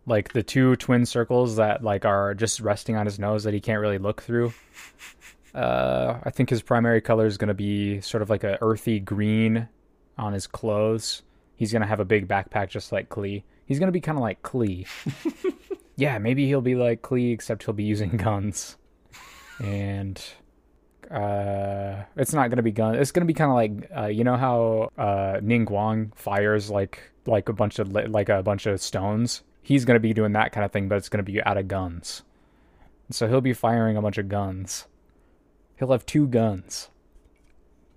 [0.06, 3.62] like the two twin circles that like are just resting on his nose that he
[3.62, 4.54] can't really look through.
[5.56, 9.70] Uh, I think his primary color is gonna be sort of like a earthy green
[10.18, 11.22] on his clothes.
[11.56, 13.44] He's gonna have a big backpack just like Klee.
[13.66, 14.88] He's gonna be kind of like Klee.
[15.96, 18.78] yeah, maybe he'll be like Klee, except he'll be using guns.
[19.64, 20.22] And
[21.10, 22.96] uh, it's not gonna be gun.
[22.96, 27.12] It's gonna be kind of like uh, you know how uh, Ning Guang fires like
[27.26, 29.44] like a bunch of like a bunch of stones.
[29.62, 32.24] He's gonna be doing that kind of thing, but it's gonna be out of guns.
[33.12, 34.88] So he'll be firing a bunch of guns.
[35.78, 36.90] He'll have two guns.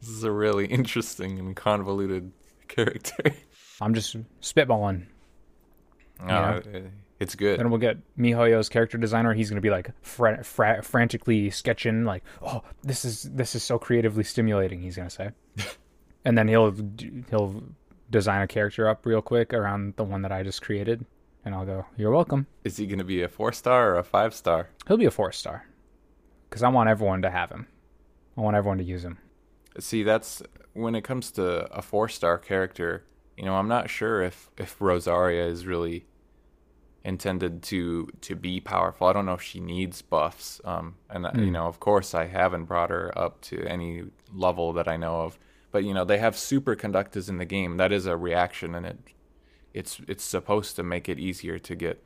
[0.01, 2.33] this is a really interesting and convoluted
[2.67, 3.35] character
[3.81, 5.07] I'm just spitballing.
[6.21, 6.61] Uh,
[7.25, 7.59] it's good.
[7.59, 9.35] Then we'll get MiHoYo's character designer.
[9.35, 13.63] He's going to be like fra- fra- frantically sketching, like, "Oh, this is this is
[13.63, 15.31] so creatively stimulating." He's going to say,
[16.25, 16.73] and then he'll
[17.31, 17.65] he'll
[18.11, 21.05] design a character up real quick around the one that I just created,
[21.45, 24.05] and I'll go, "You're welcome." Is he going to be a four star or a
[24.05, 24.69] five star?
[24.87, 25.67] He'll be a four star
[26.49, 27.67] because I want everyone to have him.
[28.37, 29.19] I want everyone to use him.
[29.79, 33.05] See, that's when it comes to a four star character.
[33.37, 36.07] You know, I'm not sure if if Rosaria is really
[37.05, 39.07] intended to to be powerful.
[39.07, 40.61] I don't know if she needs buffs.
[40.65, 41.45] Um, and mm.
[41.45, 45.23] you know, of course, I haven't brought her up to any level that I know
[45.23, 45.39] of.
[45.71, 47.77] But you know, they have superconductors in the game.
[47.77, 48.99] That is a reaction, and it
[49.73, 52.03] it's it's supposed to make it easier to get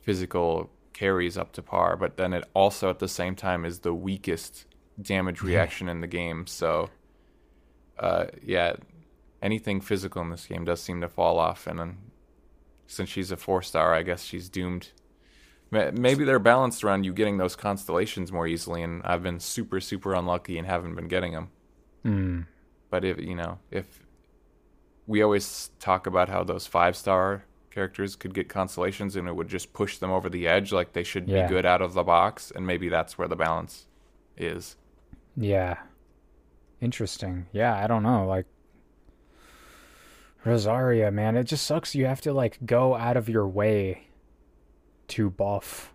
[0.00, 1.96] physical carries up to par.
[1.96, 4.66] But then it also at the same time is the weakest
[5.00, 6.46] damage reaction in the game.
[6.46, 6.90] So,
[7.98, 8.76] uh, yeah,
[9.42, 11.66] anything physical in this game does seem to fall off.
[11.66, 11.98] And then,
[12.88, 14.88] since she's a four star, I guess she's doomed.
[15.70, 20.14] Maybe they're balanced around you getting those constellations more easily, and I've been super, super
[20.14, 21.50] unlucky and haven't been getting them.
[22.06, 22.46] Mm.
[22.88, 24.06] But if you know, if
[25.06, 29.48] we always talk about how those five star characters could get constellations and it would
[29.48, 31.46] just push them over the edge, like they should yeah.
[31.46, 33.86] be good out of the box, and maybe that's where the balance
[34.38, 34.76] is.
[35.36, 35.76] Yeah.
[36.80, 37.46] Interesting.
[37.52, 38.26] Yeah, I don't know.
[38.26, 38.46] Like
[40.44, 44.08] Rosaria, man, it just sucks you have to like go out of your way
[45.08, 45.92] to buff,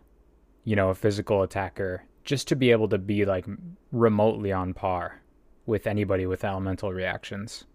[0.63, 3.45] you know, a physical attacker just to be able to be like
[3.91, 5.21] remotely on par
[5.65, 7.65] with anybody with elemental reactions.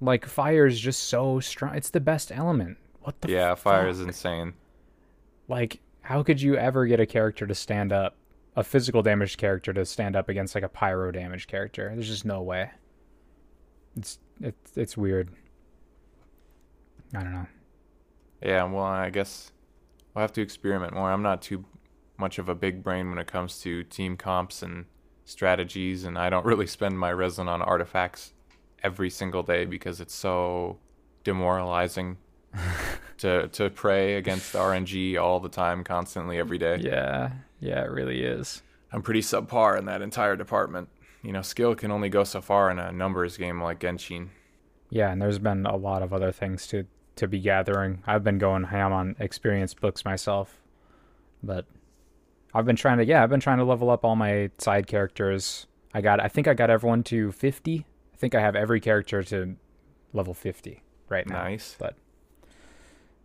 [0.00, 1.74] Like fire is just so strong.
[1.74, 2.78] It's the best element.
[3.02, 4.54] What the Yeah, fire is insane.
[5.48, 8.16] Like how could you ever get a character to stand up
[8.56, 11.90] a physical damage character to stand up against like a pyro damage character.
[11.92, 12.70] There's just no way.
[13.96, 15.30] It's it's it's weird.
[17.12, 17.46] I don't know.
[18.42, 19.52] Yeah, well, I guess
[20.14, 21.10] we'll have to experiment more.
[21.10, 21.64] I'm not too
[22.18, 24.86] much of a big brain when it comes to team comps and
[25.24, 28.32] strategies, and I don't really spend my resin on artifacts
[28.82, 30.78] every single day because it's so
[31.24, 32.18] demoralizing
[33.18, 36.78] to to pray against RNG all the time, constantly, every day.
[36.80, 38.62] Yeah, yeah, it really is.
[38.92, 40.88] I'm pretty subpar in that entire department.
[41.22, 44.28] You know, skill can only go so far in a numbers game like Genshin.
[44.90, 48.02] Yeah, and there's been a lot of other things to to be gathering.
[48.06, 50.62] I've been going ham on experience books myself,
[51.42, 51.66] but
[52.52, 55.66] I've been trying to yeah, I've been trying to level up all my side characters.
[55.92, 57.86] I got I think I got everyone to 50.
[58.12, 59.56] I think I have every character to
[60.12, 61.42] level 50 right now.
[61.42, 61.76] Nice.
[61.78, 61.96] But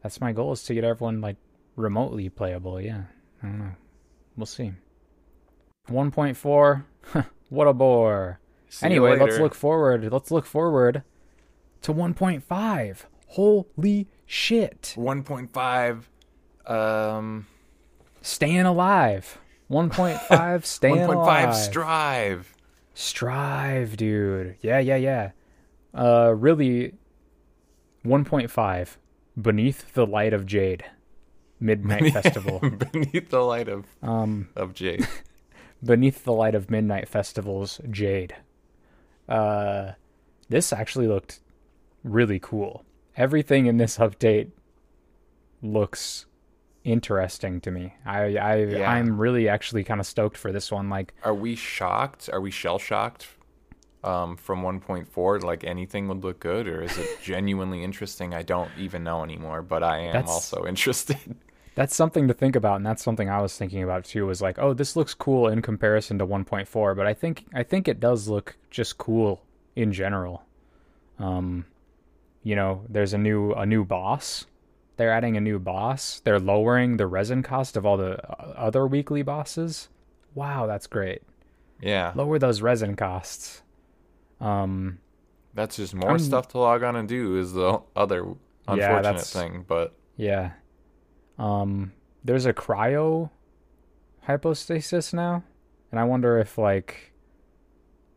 [0.02, 1.38] that's my goal is to get everyone like
[1.76, 2.82] remotely playable.
[2.82, 3.04] Yeah,
[3.44, 3.72] I don't know.
[4.36, 4.74] We'll see.
[5.90, 6.86] 1.4.
[7.50, 8.40] what a bore.
[8.70, 10.12] See anyway, let's look forward.
[10.12, 11.04] Let's look forward
[11.82, 12.98] to 1.5.
[13.30, 14.94] Holy shit.
[14.98, 16.04] 1.5
[16.72, 17.48] um
[18.22, 19.38] staying alive.
[19.72, 21.56] 1.5 staying 1.5 alive.
[21.56, 22.56] strive.
[22.96, 24.56] Strive, dude.
[24.62, 25.32] Yeah, yeah, yeah.
[25.94, 26.94] Uh really
[28.04, 28.98] 1.5
[29.40, 30.86] beneath the light of jade.
[31.60, 32.60] Midnight Festival.
[32.92, 35.08] beneath the light of um of Jade.
[35.84, 38.36] beneath the light of Midnight Festival's Jade.
[39.28, 39.92] Uh
[40.48, 41.42] this actually looked
[42.04, 42.86] really cool.
[43.20, 44.50] Everything in this update
[45.62, 46.26] looks
[46.84, 47.94] interesting to me.
[48.06, 48.92] I I yeah.
[48.92, 52.30] I'm really actually kind of stoked for this one like Are we shocked?
[52.34, 53.28] Are we shell shocked
[54.04, 58.72] um, from 1.4 like anything would look good or is it genuinely interesting i don't
[58.78, 61.18] even know anymore but i am that's, also interested
[61.76, 64.58] that's something to think about and that's something i was thinking about too was like
[64.60, 68.28] oh this looks cool in comparison to 1.4 but i think i think it does
[68.30, 69.42] look just cool
[69.76, 70.44] in general
[71.20, 71.66] um
[72.44, 74.46] you know there's a new a new boss.
[74.98, 76.20] They're adding a new boss.
[76.24, 79.90] They're lowering the resin cost of all the uh, other weekly bosses.
[80.36, 81.22] Wow that's great.
[81.82, 82.12] Yeah.
[82.16, 83.64] Lower those resin costs.
[84.42, 85.00] Um
[85.54, 88.36] that's just more I'm, stuff to log on and do is the other
[88.68, 90.52] unfortunate yeah, thing but yeah.
[91.38, 91.94] Um,
[92.26, 93.30] there's a cryo
[94.24, 95.44] hypostasis now,
[95.90, 97.14] and I wonder if like,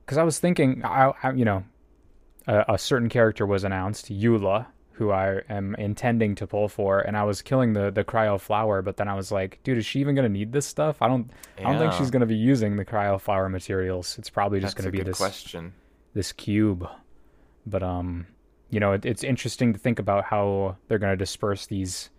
[0.04, 1.62] because I was thinking, I, I you know,
[2.46, 7.16] a, a, certain character was announced, Eula, who I am intending to pull for, and
[7.16, 10.01] I was killing the the cryo flower, but then I was like, dude, is she
[10.01, 11.01] even gonna need this stuff?
[11.01, 11.68] I don't, yeah.
[11.68, 14.18] I don't think she's gonna be using the cryo flower materials.
[14.18, 15.72] It's probably just That's gonna be this question,
[16.14, 16.88] this cube.
[17.66, 18.26] But um,
[18.70, 22.11] you know, it, it's interesting to think about how they're gonna disperse these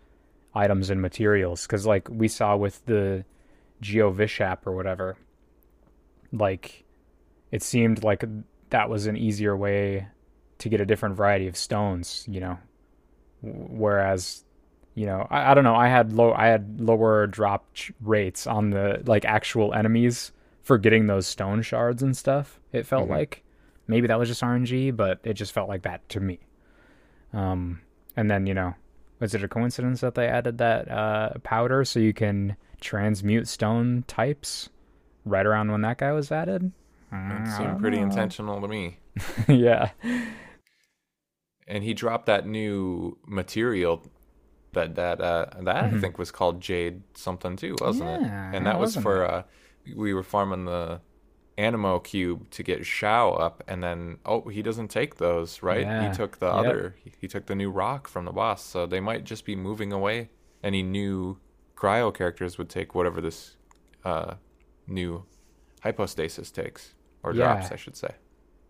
[0.56, 3.26] items and materials because like we saw with the
[3.82, 5.18] geo vishap or whatever
[6.32, 6.84] like
[7.52, 8.24] it seemed like
[8.70, 10.08] that was an easier way
[10.64, 12.58] to get a different variety of stones you know.
[13.42, 14.46] Whereas
[14.96, 17.66] you know I, I don't know i had low i had lower drop
[18.02, 23.04] rates on the like actual enemies for getting those stone shards and stuff it felt
[23.04, 23.14] mm-hmm.
[23.14, 23.44] like.
[23.86, 26.40] Maybe that was just rng but it just felt like that to me.
[27.34, 27.82] Um
[28.16, 28.76] and then you know
[29.20, 34.06] was it a coincidence that they added that uh powder so you can transmute stone
[34.08, 34.70] types
[35.26, 36.72] right around when that guy was added?
[37.12, 38.04] It mm, seemed pretty know.
[38.04, 39.00] intentional to me.
[39.50, 39.90] Yeah
[41.68, 44.04] and he dropped that new material
[44.74, 45.98] that that uh, that mm-hmm.
[45.98, 48.56] I think was called Jade something too, wasn't yeah, it?
[48.56, 49.44] And that was for uh,
[49.96, 51.02] we were farming the
[51.58, 55.82] Anemo cube to get Xiao up, and then oh, he doesn't take those, right?
[55.82, 56.10] Yeah.
[56.10, 56.56] He took the yep.
[56.56, 56.96] other.
[57.04, 59.94] He, he, took the new rock from the boss, so they might just be moving
[59.94, 60.30] away.
[60.64, 61.38] Any new
[61.76, 63.56] cryo characters would take whatever this
[64.04, 64.36] uh,
[64.88, 65.26] new
[65.82, 67.54] hypostasis takes or yeah.
[67.54, 68.16] drops, I should say.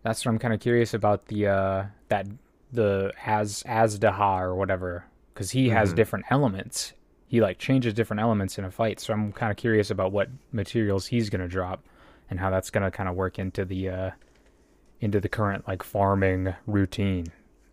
[0.02, 2.26] That's what I'm kind of curious about the uh, that
[2.74, 5.96] the as Azhdaha or whatever because he has mm-hmm.
[5.96, 6.92] different elements.
[7.26, 9.00] He like changes different elements in a fight.
[9.00, 11.84] So I'm kind of curious about what materials he's gonna drop
[12.30, 14.10] and how that's gonna kind of work into the uh,
[15.00, 17.26] into the current like farming routine.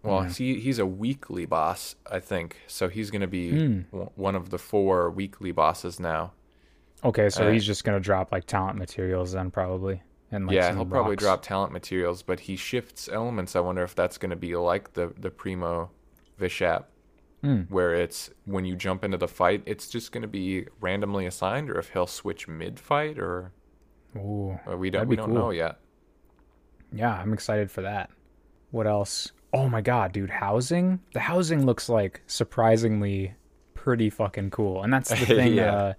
[0.04, 2.58] Well, he he's a weekly boss, I think.
[2.68, 3.92] So he's gonna be mm.
[3.92, 6.32] w- one of the four weekly bosses now.
[7.04, 10.02] Okay, so uh, he's just gonna drop like talent materials then probably.
[10.32, 13.56] And, like, yeah, he'll probably drop talent materials, but he shifts elements.
[13.56, 15.92] I wonder if that's going to be like the the primo
[16.40, 16.86] Vishap,
[17.44, 17.70] mm.
[17.70, 21.70] where it's when you jump into the fight, it's just going to be randomly assigned,
[21.70, 23.52] or if he'll switch mid fight, or
[24.16, 25.36] Ooh, we don't we don't cool.
[25.36, 25.80] know yet.
[26.94, 28.10] Yeah, I'm excited for that.
[28.72, 29.32] What else?
[29.54, 31.02] Oh my god, dude, housing.
[31.14, 33.34] The housing looks like surprisingly
[33.74, 35.56] pretty fucking cool, and that's the thing.
[35.56, 35.76] yeah.
[35.76, 35.94] uh,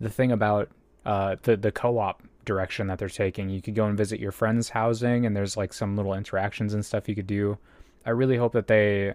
[0.00, 0.70] the thing about
[1.04, 3.50] uh, the the co-op direction that they're taking.
[3.50, 6.84] You could go and visit your friend's housing, and there's like some little interactions and
[6.84, 7.58] stuff you could do.
[8.06, 9.12] I really hope that they,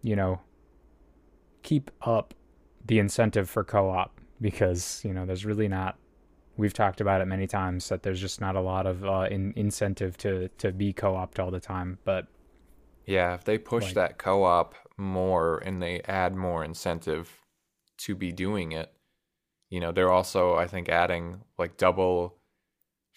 [0.00, 0.40] you know,
[1.62, 2.32] keep up
[2.86, 5.98] the incentive for co-op because you know there's really not.
[6.56, 9.52] We've talked about it many times that there's just not a lot of uh, in,
[9.56, 11.98] incentive to to be co-opted all the time.
[12.04, 12.26] But
[13.04, 17.30] yeah, if they push like, that co-op more and they add more incentive
[17.98, 18.92] to be doing it,
[19.70, 22.37] you know, they're also I think adding like double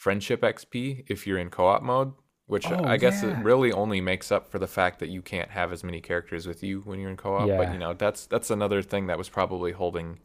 [0.02, 2.12] friendship XP if you're in co-op mode,
[2.48, 3.40] which oh, I guess yeah.
[3.40, 6.48] it really only makes up for the fact that you can't have as many characters
[6.48, 7.48] with you when you're in co-op.
[7.48, 7.58] Yeah.
[7.58, 10.18] But you know, that's that's another thing that was probably holding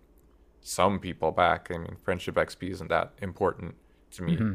[0.63, 1.71] some people back.
[1.71, 3.75] I mean, friendship XP isn't that important
[4.13, 4.37] to me.
[4.37, 4.55] Mm-hmm.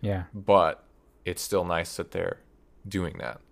[0.00, 0.24] Yeah.
[0.32, 0.82] But
[1.26, 2.38] it's still nice that they're
[2.88, 3.42] doing that.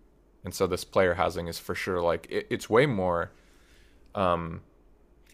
[0.46, 3.32] And so this player housing is for sure like it, it's way more
[4.14, 4.62] um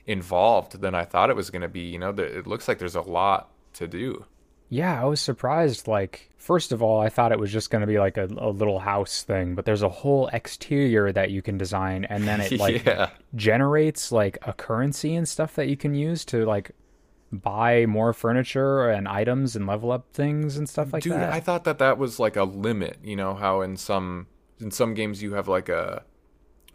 [0.06, 1.82] involved than I thought it was going to be.
[1.82, 4.24] You know, it looks like there's a lot to do.
[4.68, 5.88] Yeah, I was surprised.
[5.88, 8.50] Like, first of all, I thought it was just going to be like a, a,
[8.50, 12.52] little house thing, but there's a whole exterior that you can design, and then it
[12.58, 13.10] like yeah.
[13.34, 16.72] generates like a currency and stuff that you can use to like
[17.32, 21.26] buy more furniture and items and level up things and stuff like Dude, that.
[21.26, 22.98] Dude, I thought that that was like a limit.
[23.02, 24.26] You know how in some
[24.60, 26.04] in some games you have like a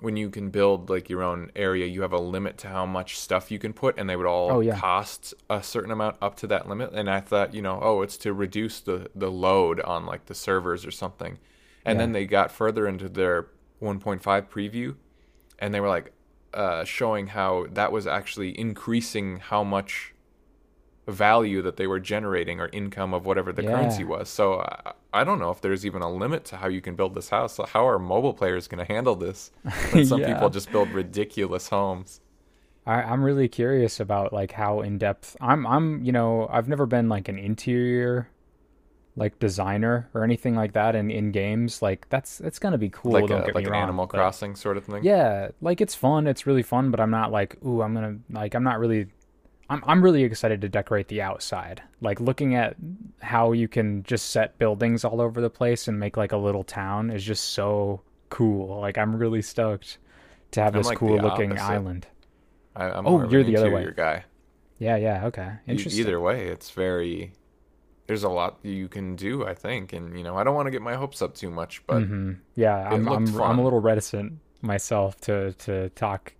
[0.03, 3.17] when you can build like your own area, you have a limit to how much
[3.17, 4.77] stuff you can put, and they would all oh, yeah.
[4.77, 6.91] cost a certain amount up to that limit.
[6.91, 10.35] And I thought, you know, oh, it's to reduce the the load on like the
[10.35, 11.39] servers or something.
[11.85, 12.01] And yeah.
[12.01, 13.47] then they got further into their
[13.81, 14.95] 1.5 preview,
[15.57, 16.11] and they were like
[16.53, 20.12] uh, showing how that was actually increasing how much
[21.07, 23.71] value that they were generating or income of whatever the yeah.
[23.71, 24.29] currency was.
[24.29, 27.13] So I, I, don't know if there's even a limit to how you can build
[27.13, 27.55] this house.
[27.55, 29.51] So how are mobile players going to handle this?
[30.05, 30.33] some yeah.
[30.33, 32.21] people just build ridiculous homes.
[32.85, 35.37] I, I'm really curious about like how in depth.
[35.39, 38.29] I'm I'm you know I've never been like an interior
[39.15, 43.11] like designer or anything like that in, in games like that's it's gonna be cool
[43.11, 46.25] like, don't a, like an wrong, animal crossing sort of thing yeah like it's fun
[46.25, 49.05] it's really fun but i'm not like ooh i'm gonna like i'm not really
[49.73, 51.81] I'm I'm really excited to decorate the outside.
[51.99, 52.75] Like looking at
[53.21, 56.63] how you can just set buildings all over the place and make like a little
[56.63, 58.79] town is just so cool.
[58.79, 59.97] Like I'm really stoked
[60.51, 62.07] to have I'm this like cool looking island.
[62.75, 64.25] I, am oh, you're the other way guy.
[64.77, 65.53] Yeah, yeah, okay.
[65.67, 66.01] Interesting.
[66.01, 67.33] Either way, it's very.
[68.05, 70.71] There's a lot you can do, I think, and you know, I don't want to
[70.71, 72.33] get my hopes up too much, but mm-hmm.
[72.55, 76.33] yeah, I'm I'm, I'm a little reticent myself to to talk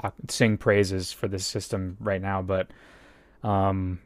[0.00, 2.70] talk sing praises for this system right now, but
[3.42, 4.00] um,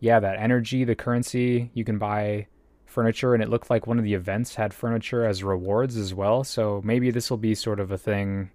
[0.00, 2.46] yeah, that energy, the currency, you can buy
[2.86, 6.42] furniture, and it looked like one of the events had furniture as rewards as well.
[6.44, 8.50] So maybe this will be sort of a thing,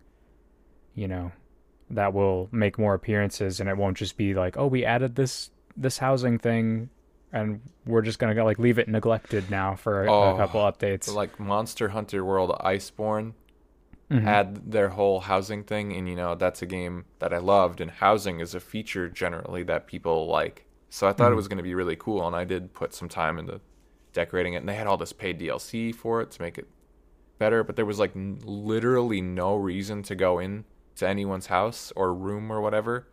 [0.94, 1.32] you know,
[1.90, 5.52] that will make more appearances, and it won't just be like, oh, we added this
[5.78, 6.90] this housing thing
[7.36, 11.14] and we're just gonna like leave it neglected now for a, oh, a couple updates.
[11.14, 13.34] Like Monster Hunter World Iceborne,
[14.12, 14.24] Mm-hmm.
[14.26, 17.90] had their whole housing thing, and you know that's a game that I loved, and
[17.90, 20.66] housing is a feature generally that people like.
[20.92, 21.38] So I thought it mm-hmm.
[21.38, 23.62] was going to be really cool, and I did put some time into
[24.14, 26.68] decorating it, and they had all this paid DLC for it to make it
[27.38, 31.92] better, but there was like n- literally no reason to go in to anyone's house
[31.96, 33.08] or room or whatever,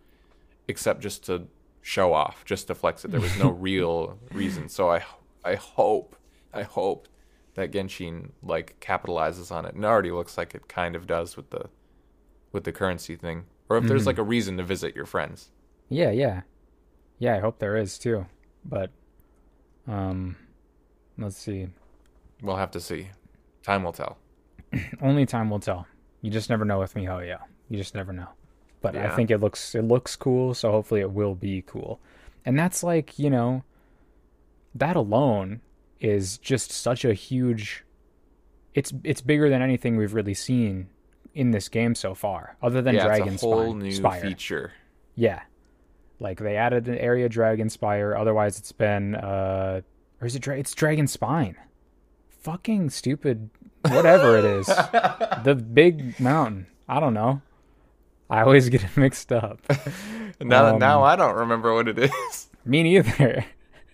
[0.69, 1.49] except just to
[1.81, 3.11] show off, just to flex it.
[3.11, 4.69] There was no real reason.
[4.69, 5.05] So I
[5.45, 6.17] I hope
[6.53, 7.09] I hope
[7.55, 9.75] that Genshin like capitalizes on it.
[9.75, 11.69] And it already looks like it kind of does with the
[12.53, 13.45] with the currency thing.
[13.69, 15.51] Or if there's like a reason to visit your friends.
[15.89, 16.43] Yeah, yeah.
[17.19, 18.27] Yeah, I hope there is too.
[18.65, 18.91] But
[19.87, 20.37] um
[21.19, 21.69] let's see.
[22.43, 23.09] We'll have to see.
[23.63, 24.19] Time will tell.
[25.01, 25.87] Only time will tell.
[26.21, 27.39] You just never know with MiHoYo.
[27.69, 28.29] You just never know.
[28.81, 32.01] But I think it looks it looks cool, so hopefully it will be cool.
[32.45, 33.63] And that's like, you know,
[34.75, 35.61] that alone
[36.03, 37.85] is just such a huge
[38.75, 40.89] it's it's bigger than anything we've really seen
[41.35, 44.21] in this game so far, other than yeah, Dragon it's a whole Spine- new Spire.
[44.21, 44.73] feature.
[45.15, 45.41] Yeah.
[46.21, 49.81] Like they added an area Dragon Spire, otherwise it's been uh
[50.21, 51.57] or is it Dra- it's Dragon Spine.
[52.43, 53.51] Fucking stupid
[53.89, 54.67] whatever it is.
[55.45, 56.67] the big mountain.
[56.89, 57.41] I don't know.
[58.31, 59.61] I always get it mixed up.
[60.41, 62.49] Now Um, now I don't remember what it is.
[62.65, 63.45] Me neither.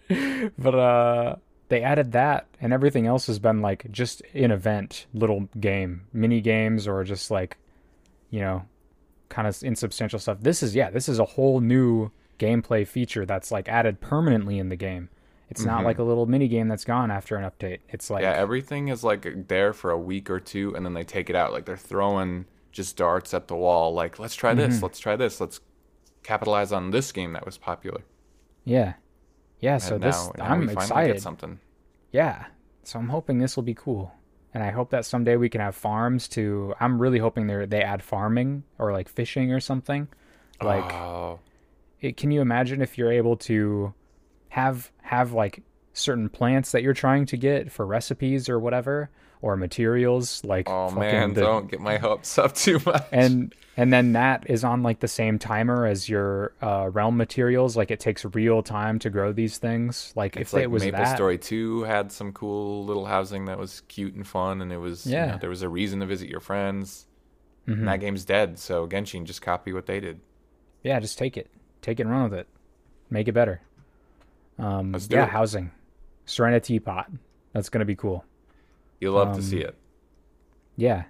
[0.58, 1.36] but uh
[1.68, 6.40] they added that and everything else has been like just an event little game, mini
[6.40, 7.56] games or just like
[8.30, 8.64] you know,
[9.30, 10.38] kind of insubstantial stuff.
[10.40, 14.68] This is yeah, this is a whole new gameplay feature that's like added permanently in
[14.68, 15.08] the game.
[15.50, 17.78] It's not like a little mini game that's gone after an update.
[17.88, 21.04] It's like yeah, everything is like there for a week or two and then they
[21.04, 21.52] take it out.
[21.52, 24.70] Like they're throwing just darts at the wall like let's try Mm-hmm.
[24.70, 25.60] this, let's try this, let's
[26.22, 28.02] capitalize on this game that was popular.
[28.64, 28.94] yeah.
[29.60, 31.14] Yeah, so this now, now I'm excited.
[31.14, 31.58] get something.
[32.12, 32.46] Yeah.
[32.84, 34.12] So I'm hoping this will be cool.
[34.54, 37.82] And I hope that someday we can have farms to I'm really hoping they they
[37.82, 40.08] add farming or like fishing or something.
[40.62, 41.40] Like oh,
[42.00, 43.92] it, can you imagine if you're able to
[44.48, 49.10] have have like certain plants that you're trying to get for recipes or whatever
[49.42, 53.04] or materials like oh man, the- don't get my hopes up too much.
[53.12, 57.76] and and then that is on like the same timer as your uh, realm materials
[57.76, 60.82] like it takes real time to grow these things like it's if like it was
[60.84, 64.72] Maple that Story 2 had some cool little housing that was cute and fun and
[64.72, 65.26] it was you Yeah.
[65.32, 67.06] know, there was a reason to visit your friends.
[67.68, 67.72] Mhm.
[67.80, 70.20] And that game's dead, so Genshin just copy what they did.
[70.82, 71.48] yeah just take it
[71.82, 72.48] take it and run with it
[73.10, 73.60] make it better
[74.58, 75.30] um Let's do yeah it.
[75.30, 75.70] housing
[76.26, 77.10] serenitea pot
[77.52, 78.24] that's gonna be cool
[79.00, 79.76] You'll love to see Um, it.
[80.76, 81.04] yeah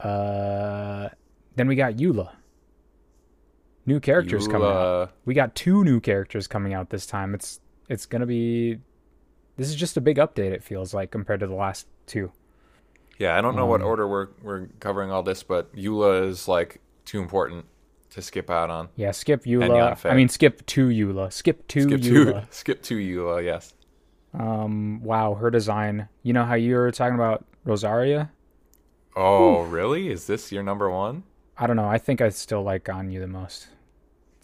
[0.00, 1.08] uh
[1.56, 2.32] then we got Eula.
[3.86, 5.12] New characters coming out.
[5.24, 7.34] We got two new characters coming out this time.
[7.34, 8.78] It's it's gonna be
[9.56, 12.32] this is just a big update, it feels like, compared to the last two.
[13.18, 16.48] Yeah, I don't know what Um, order we're we're covering all this, but Eula is
[16.48, 17.66] like too important
[18.10, 18.88] to skip out on.
[18.96, 20.04] Yeah, skip Eula.
[20.04, 21.32] I mean skip to Eula.
[21.32, 22.46] Skip to skip Eula.
[22.46, 23.74] to skip to Eula, yes.
[24.38, 26.08] Um wow, her design.
[26.22, 28.30] You know how you were talking about Rosaria?
[29.16, 30.08] Oh, really?
[30.08, 31.22] Is this your number one?
[31.56, 31.88] I don't know.
[31.88, 33.68] I think I still like Ganyu the most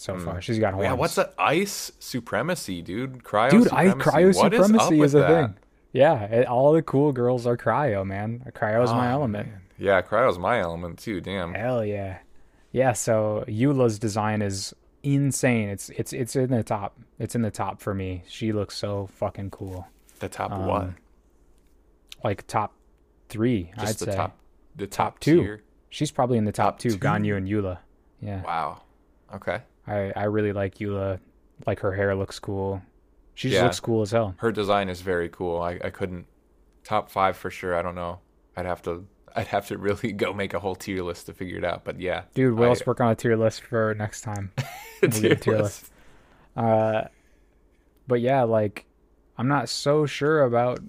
[0.01, 0.25] so hmm.
[0.25, 0.41] far.
[0.41, 0.85] She's got horns.
[0.85, 1.35] Yeah, what's that?
[1.39, 3.23] Ice supremacy, dude.
[3.23, 4.11] Cryo Dude, I, supremacy.
[4.11, 5.29] cryo What is up supremacy with is, a that?
[5.29, 5.57] thing.
[5.93, 8.45] Yeah, it, all the cool girls are cryo, man.
[8.55, 9.49] Cryo is my Oh, element.
[9.49, 9.61] man.
[9.77, 11.21] Yeah, cryo's my element too.
[11.21, 11.55] Damn.
[11.55, 12.19] Hell yeah,
[12.71, 12.93] yeah.
[12.93, 15.69] So Eula's design is insane.
[15.69, 16.99] It's it's it's in the top.
[17.19, 18.23] It's in the top for me.
[18.29, 19.87] She looks so fucking cool.
[20.21, 20.97] The top Um, one.
[22.23, 22.75] Like top
[23.29, 24.17] three, Just I'd the say.
[24.17, 24.37] top.
[24.77, 25.41] The Top top, two.
[25.43, 25.63] tier.
[25.89, 26.91] She's probably in the top, Top two.
[26.91, 26.99] two?
[26.99, 27.79] Ganyu and Eula.
[28.21, 28.83] Yeah, Wow.
[29.35, 29.61] Okay.
[29.87, 31.19] I I really like Eula.
[31.67, 32.83] Like her hair looks cool.
[33.35, 33.65] She just Yeah.
[33.65, 34.35] looks cool as hell.
[34.39, 35.61] Her design is very cool.
[35.61, 36.27] I, I couldn't
[36.85, 37.75] top five for sure.
[37.75, 38.21] I don't know.
[38.57, 41.59] I'd have to I'd have to really go make a whole tier list to figure
[41.59, 41.85] it out.
[41.85, 44.53] But yeah, Dude, we'll let's work on a tier list for next time.
[45.03, 45.91] A tier list.
[46.55, 47.05] Uh,
[48.07, 48.85] but yeah, like
[49.39, 50.81] I'm not so sure about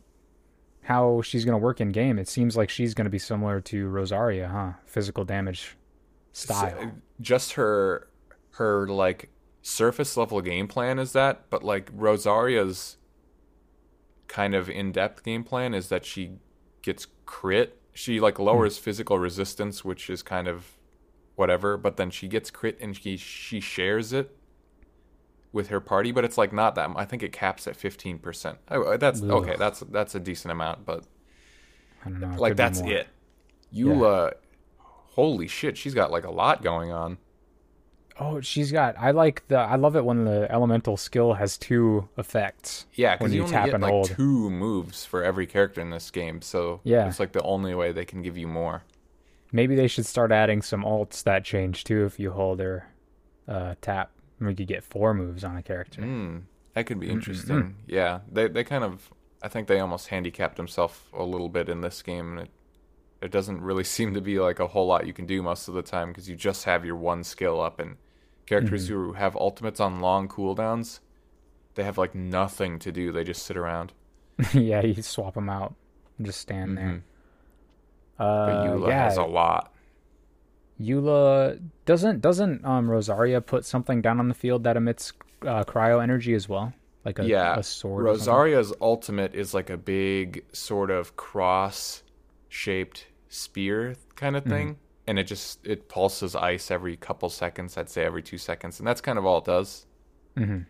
[0.81, 2.19] how she's gonna work in game.
[2.19, 4.71] It seems like she's gonna be similar to Rosaria, huh?
[4.85, 5.77] Physical damage
[6.33, 6.75] style.
[6.77, 8.09] So, just her
[8.55, 9.29] her like
[9.61, 12.97] surface level game plan is that, but like Rosaria's
[14.27, 16.31] kind of in depth game plan is that she
[16.81, 17.80] gets crit.
[17.93, 20.77] She like lowers physical resistance, which is kind of
[21.35, 24.35] whatever, but then she gets crit and she she shares it
[25.51, 26.89] with her party, but it's like not that.
[26.95, 28.57] I think it caps at fifteen percent.
[28.69, 29.31] Oh, uh, that's Ugh.
[29.31, 29.55] okay.
[29.57, 31.03] That's that's a decent amount, but
[32.05, 32.35] I don't know.
[32.37, 33.07] like that's it.
[33.73, 34.31] Eula, uh,
[34.79, 37.17] holy shit, she's got like a lot going on.
[38.23, 38.95] Oh, she's got.
[38.99, 39.57] I like the.
[39.57, 42.85] I love it when the elemental skill has two effects.
[42.93, 44.07] Yeah, because you, you only tap get and like hold.
[44.11, 47.07] two moves for every character in this game, so Yeah.
[47.07, 48.83] it's like the only way they can give you more.
[49.51, 52.85] Maybe they should start adding some alts that change too if you hold or
[53.47, 54.11] uh, tap.
[54.39, 56.01] We could get four moves on a character.
[56.01, 56.43] Mm,
[56.73, 57.75] that could be interesting.
[57.87, 59.11] Yeah, they they kind of
[59.41, 62.37] I think they almost handicapped themselves a little bit in this game.
[62.37, 62.51] and It
[63.23, 65.73] it doesn't really seem to be like a whole lot you can do most of
[65.73, 67.97] the time because you just have your one skill up and
[68.51, 68.93] characters Mm-hmm.
[68.93, 70.99] who have ultimates on long cooldowns,
[71.75, 73.11] they have like nothing to do.
[73.11, 73.93] They just sit around.
[74.53, 75.73] yeah, you swap them out
[76.17, 76.75] and just stand Mhm.
[76.75, 77.03] there.
[78.17, 79.73] But Uh, Eula yeah, has a lot.
[80.79, 86.01] Eula doesn't doesn't um Rosaria put something down on the field that emits uh, cryo
[86.03, 86.73] energy as well,
[87.05, 88.03] like a, yeah, a sword.
[88.05, 88.09] or?
[88.13, 94.47] Rosaria's ultimate is like a big sort of cross-shaped spear kind Mm-hmm.
[94.51, 94.77] of thing,
[95.11, 97.77] and it just it pulses ice every couple seconds.
[97.77, 99.85] I'd say every two seconds, and that's kind of all it does.
[100.37, 100.61] Mm-hmm.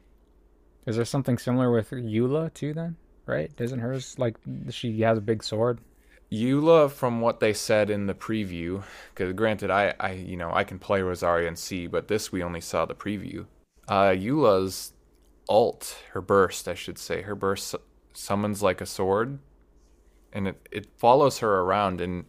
[0.87, 2.73] Is there something similar with Eula too?
[2.73, 2.95] Then,
[3.27, 3.51] right?
[3.59, 4.37] Isn't hers like
[4.71, 5.79] she has a big sword?
[6.31, 8.83] Eula, from what they said in the preview,
[9.13, 12.41] because granted, I, I, you know, I can play Rosaria and see, but this we
[12.41, 13.45] only saw the preview.
[13.87, 14.93] Uh, Eula's
[15.49, 17.75] alt, her burst, I should say, her burst
[18.13, 19.37] summons like a sword,
[20.33, 22.01] and it it follows her around.
[22.01, 22.25] And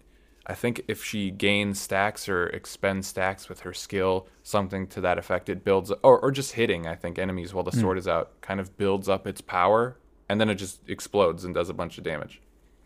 [0.47, 5.17] I think if she gains stacks or expends stacks with her skill, something to that
[5.19, 7.81] effect, it builds, or or just hitting, I think enemies while the hmm.
[7.81, 11.55] sword is out, kind of builds up its power, and then it just explodes and
[11.55, 12.41] does a bunch of damage.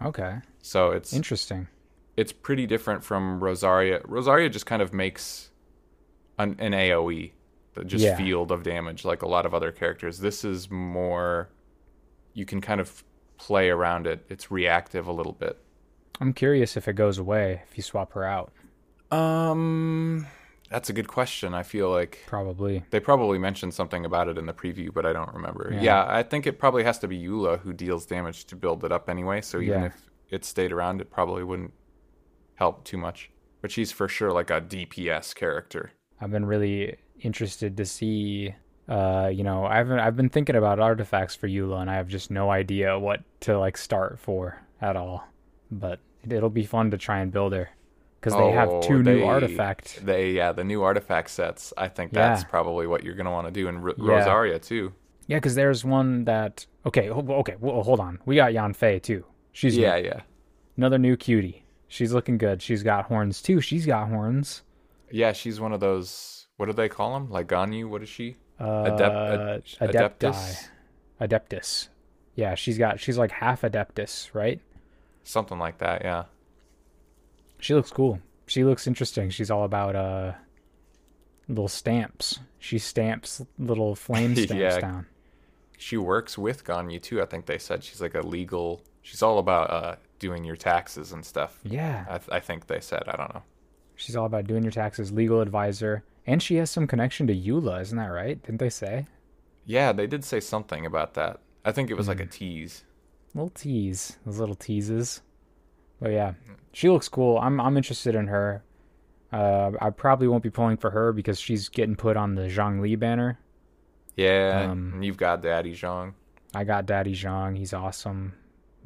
[0.04, 1.68] Okay, So it's interesting.
[2.16, 4.02] it's pretty different from Rosaria.
[4.04, 5.50] Rosaria just kind of makes
[6.38, 7.32] an, an AOE,
[7.86, 8.16] just Yeah.
[8.16, 10.18] field of damage, like a lot of other characters.
[10.18, 11.48] This is more,
[12.34, 13.04] you can kind of
[13.38, 14.26] play around it.
[14.28, 15.58] It's reactive a little bit.
[16.20, 18.52] I'm curious if it goes away if you swap her out.
[19.10, 20.26] Um,
[20.70, 21.54] that's a good question.
[21.54, 22.84] I feel like Probably.
[22.90, 25.70] they probably mentioned something about it in the preview, but I don't remember.
[25.72, 25.80] Yeah.
[25.82, 28.92] Yeah, I think it probably has to be Eula who deals damage to build it
[28.92, 29.40] up anyway.
[29.40, 29.86] So even Yeah.
[29.86, 31.72] if it stayed around, it probably wouldn't
[32.54, 33.30] help too much.
[33.62, 35.92] But she's for sure like a DPS character.
[36.20, 38.54] I've been really interested to see.
[38.88, 42.30] Uh, you know, I've I've been thinking about artifacts for Eula, and I have just
[42.30, 45.24] no idea what to like start for at all.
[45.70, 47.68] But it'll be fun to try and build her
[48.20, 50.04] because they have Oh, two new they- artifact.
[50.04, 51.72] They yeah, the new artifact sets.
[51.76, 52.28] I think Yeah.
[52.28, 54.04] that's probably what you're gonna want to do in R- Yeah.
[54.18, 54.92] Rosaria too.
[55.28, 58.18] Yeah, because there's one that okay, okay, well, hold on.
[58.26, 59.24] We got Yanfei too.
[59.52, 60.04] She's Yeah, new.
[60.06, 60.20] yeah,
[60.76, 61.64] another new cutie.
[61.88, 62.62] She's looking good.
[62.62, 63.60] She's got horns too.
[63.60, 64.62] She's got horns.
[65.10, 65.32] yeah.
[65.32, 66.46] She's one of those.
[66.56, 67.30] What do they call them?
[67.30, 67.88] Like Ganyu?
[67.88, 68.36] What is she?
[68.58, 70.18] Uh, Adep- ad- Adepti.
[70.18, 70.68] Adeptus?
[71.20, 71.88] Adeptus.
[72.34, 73.00] Yeah, she's got.
[73.00, 74.60] She's like half Adeptus, right?
[75.26, 76.02] Something like that.
[76.02, 76.24] Yeah.
[77.58, 78.20] She looks cool.
[78.46, 79.28] She looks interesting.
[79.30, 80.32] She's all about uh
[81.48, 82.38] little stamps.
[82.60, 84.78] She stamps little flame stamps Yeah.
[84.80, 85.06] down.
[85.78, 87.20] She works with Ganyu too.
[87.20, 88.82] I think they said she's like a legal.
[89.02, 91.58] She's all about uh, doing your taxes and stuff.
[91.64, 92.04] Yeah.
[92.08, 93.02] I, th- I think they said.
[93.08, 93.42] I don't know.
[93.96, 97.80] She's all about doing your taxes, legal advisor, and she has some connection to Eula,
[97.82, 98.40] isn't that right?
[98.42, 99.06] Didn't they say?
[99.64, 101.40] Yeah, they did say something about that.
[101.64, 102.10] I think it was Hmm.
[102.12, 102.84] like a tease.
[103.36, 105.20] Little tease, those little teases.
[106.00, 106.32] But yeah,
[106.72, 107.38] she looks cool.
[107.38, 108.64] I'm I'm interested in her.
[109.32, 112.98] Uh, I probably won't be pulling for her because she's getting put on the Zhongli
[112.98, 113.38] banner.
[114.16, 116.14] Yeah, Um, you've got Daddy Zhang.
[116.54, 117.56] I got Daddy Zhang.
[117.58, 118.32] He's awesome,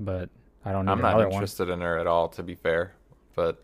[0.00, 0.28] but
[0.64, 1.34] I don't need I'm not another one.
[1.34, 2.94] interested in her at all, to be fair.
[3.36, 3.62] But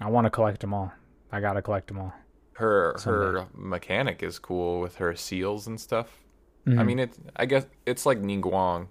[0.00, 0.92] I want to collect them all.
[1.32, 2.12] I gotta collect them all.
[2.54, 3.40] her Someday.
[3.40, 6.20] her mechanic is cool with her seals and stuff.
[6.66, 6.86] I Mhm.
[6.86, 7.18] mean, it.
[7.34, 8.88] I guess it's like Ningguang.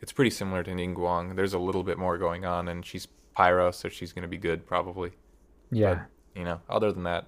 [0.00, 1.36] It's pretty similar to Ningguang.
[1.36, 4.66] There's a little bit more going on, and she's pyro, so she's gonna be good
[4.66, 5.12] probably.
[5.70, 7.26] yeah, You know, other than that,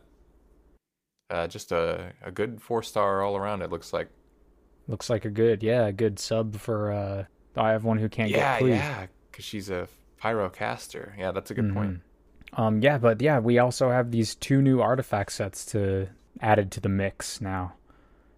[1.31, 3.63] uh, just a a good four star all around.
[3.63, 4.09] It looks like.
[4.89, 6.93] looks like a good yeah, a good sub for.
[6.93, 8.69] uh I have one who can't Yeah, get Klee.
[8.71, 11.15] yeah, because she's a pyro caster.
[11.19, 12.01] Yeah, that's a good point.
[12.55, 12.59] Mhm.
[12.59, 16.09] Um, yeah, but yeah, we also have these two new artifact sets to
[16.41, 17.75] added to the mix now.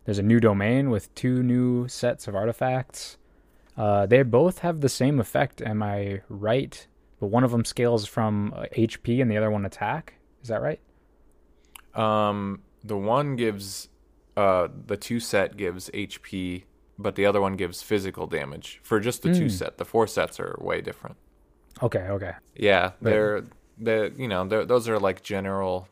[0.05, 3.17] There's a new domain with two new sets of artifacts.
[3.77, 5.61] Uh, they both have the same effect.
[5.63, 6.87] Am I right?
[7.21, 10.15] But one of them scales from uh, HP and the other one attack.
[10.43, 10.81] Is that right?
[11.95, 13.89] Um, the one gives,
[14.37, 16.65] uh, the two set gives HP,
[16.99, 18.81] but the other one gives physical damage.
[18.83, 19.51] For just the two Mm.
[19.51, 21.17] set, the four sets are way different.
[21.83, 22.33] Okay, okay.
[22.55, 23.45] Yeah, they're
[23.77, 25.89] they you know they're, those are like general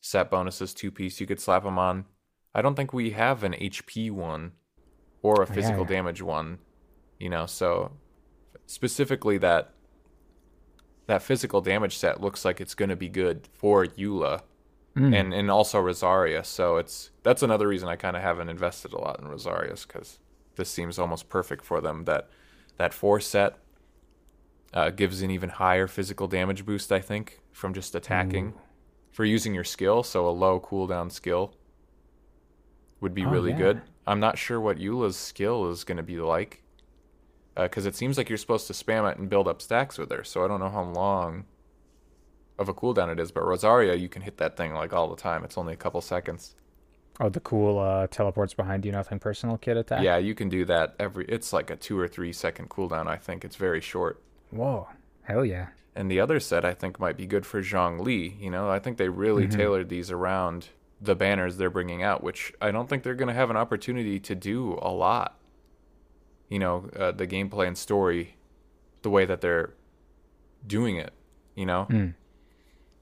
[0.00, 1.20] set bonuses, two piece.
[1.20, 2.06] You could slap them on.
[2.54, 4.52] I don't think we have an HP one
[5.22, 5.88] or a Oh, yeah, physical yeah.
[5.96, 6.58] damage one.
[7.22, 7.92] You know, so
[8.66, 9.70] specifically that
[11.06, 14.42] that physical damage set looks like it's going to be good for Eula
[14.94, 15.14] Mm.
[15.18, 16.44] and and also Rosaria.
[16.44, 20.18] So it's that's another reason I kind of haven't invested a lot in Rosaria's because
[20.56, 22.04] this seems almost perfect for them.
[22.04, 22.28] That
[22.76, 23.56] that four set
[24.74, 28.52] uh, gives an even higher physical damage boost, I think, from just attacking.
[29.10, 30.02] for using your skill.
[30.02, 31.54] So a low cooldown skill
[33.00, 33.58] would be Oh, really yeah.
[33.58, 33.82] good.
[34.06, 36.62] I'm not sure what Eula's skill is going to be like
[37.56, 40.24] because it seems like you're supposed to spam it and build up stacks with her.
[40.24, 41.44] So I don't know how long
[42.58, 43.32] of a cooldown it is.
[43.32, 45.44] But Rosaria, you can hit that thing like all the time.
[45.44, 46.54] It's only a couple seconds.
[47.20, 50.02] Oh, the cool uh, teleports behind you, nothing personal kit attack.
[50.02, 51.26] Yeah, you can do that every.
[51.26, 53.06] It's like a two or three second cooldown.
[53.06, 54.22] I think it's very short.
[54.50, 54.88] Whoa.
[55.22, 55.68] Hell yeah.
[55.94, 58.40] And the other set I think might be good for Zhongli.
[58.40, 59.58] You know, I think they really Mm-hmm.
[59.58, 60.68] tailored these around
[61.02, 64.18] the banners they're bringing out, which I don't think they're going to have an opportunity
[64.20, 65.36] to do a lot.
[66.48, 68.36] You know, uh, the gameplay and story,
[69.02, 69.72] the way that they're
[70.66, 71.12] doing it.
[71.54, 72.14] You know, Mm.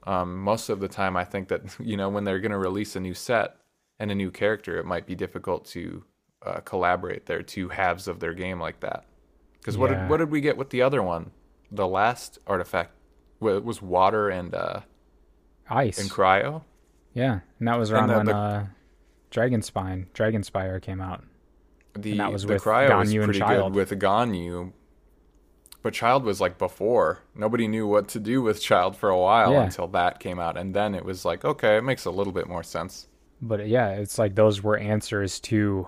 [0.05, 2.95] um, most of the time I think that you know when they're going to release
[2.95, 3.55] a new set
[3.99, 6.03] and a new character, it might be difficult to
[6.45, 9.05] uh, collaborate their two halves of their game like that.
[9.59, 11.31] Because what did what did we get with the other one?
[11.71, 12.91] The last artifact
[13.39, 14.79] wa- was water and uh
[15.69, 15.99] Ice.
[16.01, 16.63] and cryo.
[17.13, 17.39] yeah.
[17.59, 18.65] And that was around the- when the- uh,
[19.29, 21.23] Dragon Spine, Dragon Spire came out.
[21.93, 24.71] The And that was the with cryo was Ganyu and pretty good with Ganyu,
[25.81, 27.19] but Childe was like before.
[27.35, 29.63] Nobody knew what to do with Childe for a while Yeah.
[29.63, 32.47] until that came out, and then it was like okay, it makes a little bit
[32.47, 33.07] more sense.
[33.41, 35.87] But yeah, it's like those were answers to,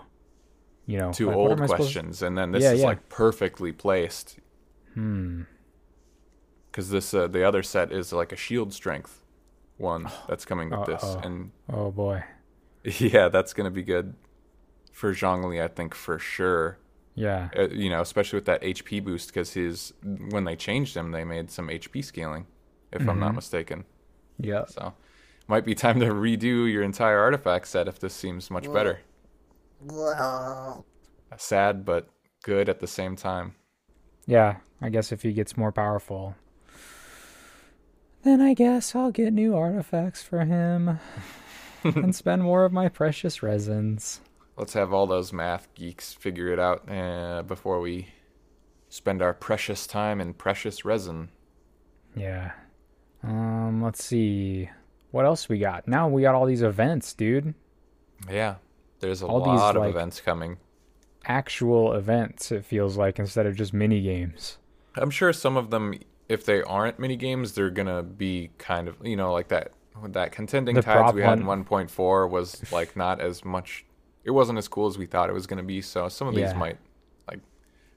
[0.87, 2.87] you know, Two like, old am I supposed- questions, and then this Yeah, is yeah.
[2.87, 4.39] like perfectly placed
[4.95, 5.43] Hmm.
[6.71, 9.21] because this uh, the other set is like a shield strength
[9.77, 11.19] one that's coming with this, Uh-oh.
[11.23, 12.23] and Oh boy.
[12.83, 14.13] yeah, that's gonna be good
[14.93, 16.77] for Zhongli, I think for sure.
[17.15, 17.49] Yeah.
[17.55, 19.93] uh, you know, especially with that HP boost, because his
[20.29, 22.47] when they changed him, they made some HP scaling,
[22.91, 23.35] if I'm not Mhm.
[23.35, 23.83] mistaken.
[24.39, 24.65] Yeah.
[24.65, 24.93] So,
[25.47, 29.01] might be time to redo your entire artifact set if this seems much better.
[29.81, 30.85] Well
[31.37, 32.07] sad but
[32.43, 33.55] good at the same time.
[34.25, 34.57] Yeah.
[34.81, 36.35] I guess if he gets more powerful,
[38.23, 40.99] then I guess I'll get new artifacts for him
[41.83, 44.21] and spend more of my precious resins.
[44.57, 48.09] Let's have all those math geeks figure it out uh, before we
[48.89, 51.29] spend our precious time in precious resin.
[52.15, 52.51] Yeah.
[53.23, 53.81] Um.
[53.81, 54.69] Let's see.
[55.11, 55.87] What else we got?
[55.87, 57.53] Now we got all these events, dude.
[58.29, 58.55] Yeah,
[58.99, 60.57] there's a All these, lot of like- events coming.
[61.25, 62.51] Actual events.
[62.51, 64.57] It feels like instead of just mini games.
[64.95, 65.95] I'm sure some of them,
[66.29, 69.71] if they aren't mini games, they're gonna be kind of you know like that.
[70.09, 73.85] That contending The tides we had in 1.4 was like not as much.
[74.23, 75.81] It wasn't as cool as we thought it was gonna be.
[75.81, 76.77] So some of these might
[77.27, 77.39] like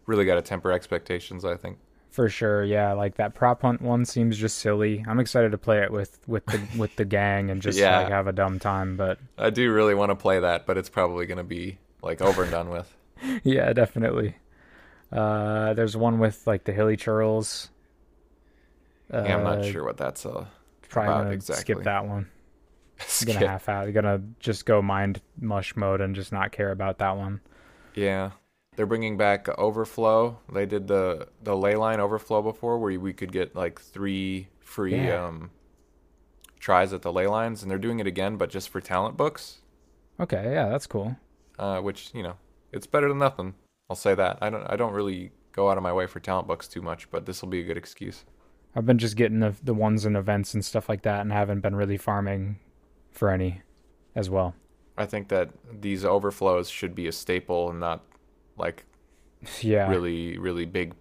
[0.07, 1.45] really got to temper expectations.
[1.45, 1.79] I think.
[2.11, 2.93] For sure, yeah.
[2.95, 5.05] Like that prop hunt one seems just silly.
[5.07, 7.99] I'm excited to play it with with the with the gang and just Yeah.
[8.01, 8.97] like have a dumb time.
[8.97, 12.43] But I do really want to play that, but it's probably gonna be like over
[12.43, 12.95] and done with.
[13.45, 14.37] yeah, definitely.
[15.13, 17.69] Uh, there's one with like the hilichurls.
[19.13, 20.47] Uh, yeah, I'm not sure what that's uh,
[20.89, 21.61] Probably about exactly.
[21.75, 22.29] skip that one.
[23.27, 23.93] Gonna half out.
[23.93, 27.41] Gonna just go mind mush mode and just not care about that one.
[27.95, 28.31] Yeah.
[28.77, 30.39] They're bringing back Overflow.
[30.53, 34.97] They did the the ley line Overflow before where we could get like 3 free
[34.97, 35.27] Yeah.
[35.27, 35.51] um
[36.59, 39.59] tries at the ley lines and they're doing it again but just for talent books,
[40.19, 41.17] Okay, yeah, that's cool.
[41.59, 42.37] uh which, you know,
[42.73, 43.55] it's better than nothing.
[43.89, 44.39] I'll say that.
[44.41, 47.11] I don't I don't really go out of my way for talent books too much,
[47.11, 48.25] but this will be a good excuse.
[48.75, 51.61] I've been just getting the the ones and events and stuff like that, and haven't
[51.61, 52.59] been really farming
[53.17, 53.63] for any
[54.15, 54.55] as well.
[54.97, 55.51] I think that
[55.81, 58.03] these overflows should be a staple and not
[58.57, 58.85] like
[59.63, 60.95] Yeah, really really big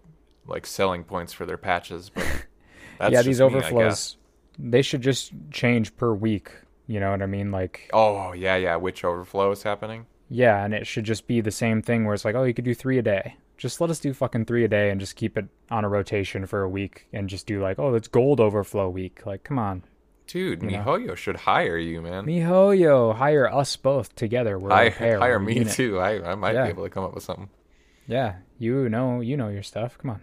[0.47, 2.27] like selling points for their patches, but
[2.97, 3.21] that's yeah.
[3.21, 4.17] These me, overflows,
[4.57, 6.51] they should just change per week.
[6.87, 7.51] You know what I mean?
[7.51, 10.05] Like, Oh, yeah, yeah, which overflow is happening?
[10.29, 12.65] yeah, and it should just be the same thing where it's like, oh, you could
[12.65, 13.35] do three a day.
[13.57, 16.45] Just let us do fucking three a day and just keep it on a rotation
[16.45, 19.25] for a week and just do like, oh, it's gold overflow week.
[19.25, 19.83] Like, come on,
[20.27, 20.83] Dude, You know?
[20.83, 22.25] MiHoYo should hire you, man.
[22.25, 24.57] mihoyo, hire us both together.
[24.57, 25.73] We're hire pair, hire me unit.
[25.73, 25.99] too.
[25.99, 26.63] I, I might Yeah.
[26.63, 27.49] be able to come up with something.
[28.07, 29.97] Yeah, you know, you know your stuff.
[29.97, 30.21] Come on.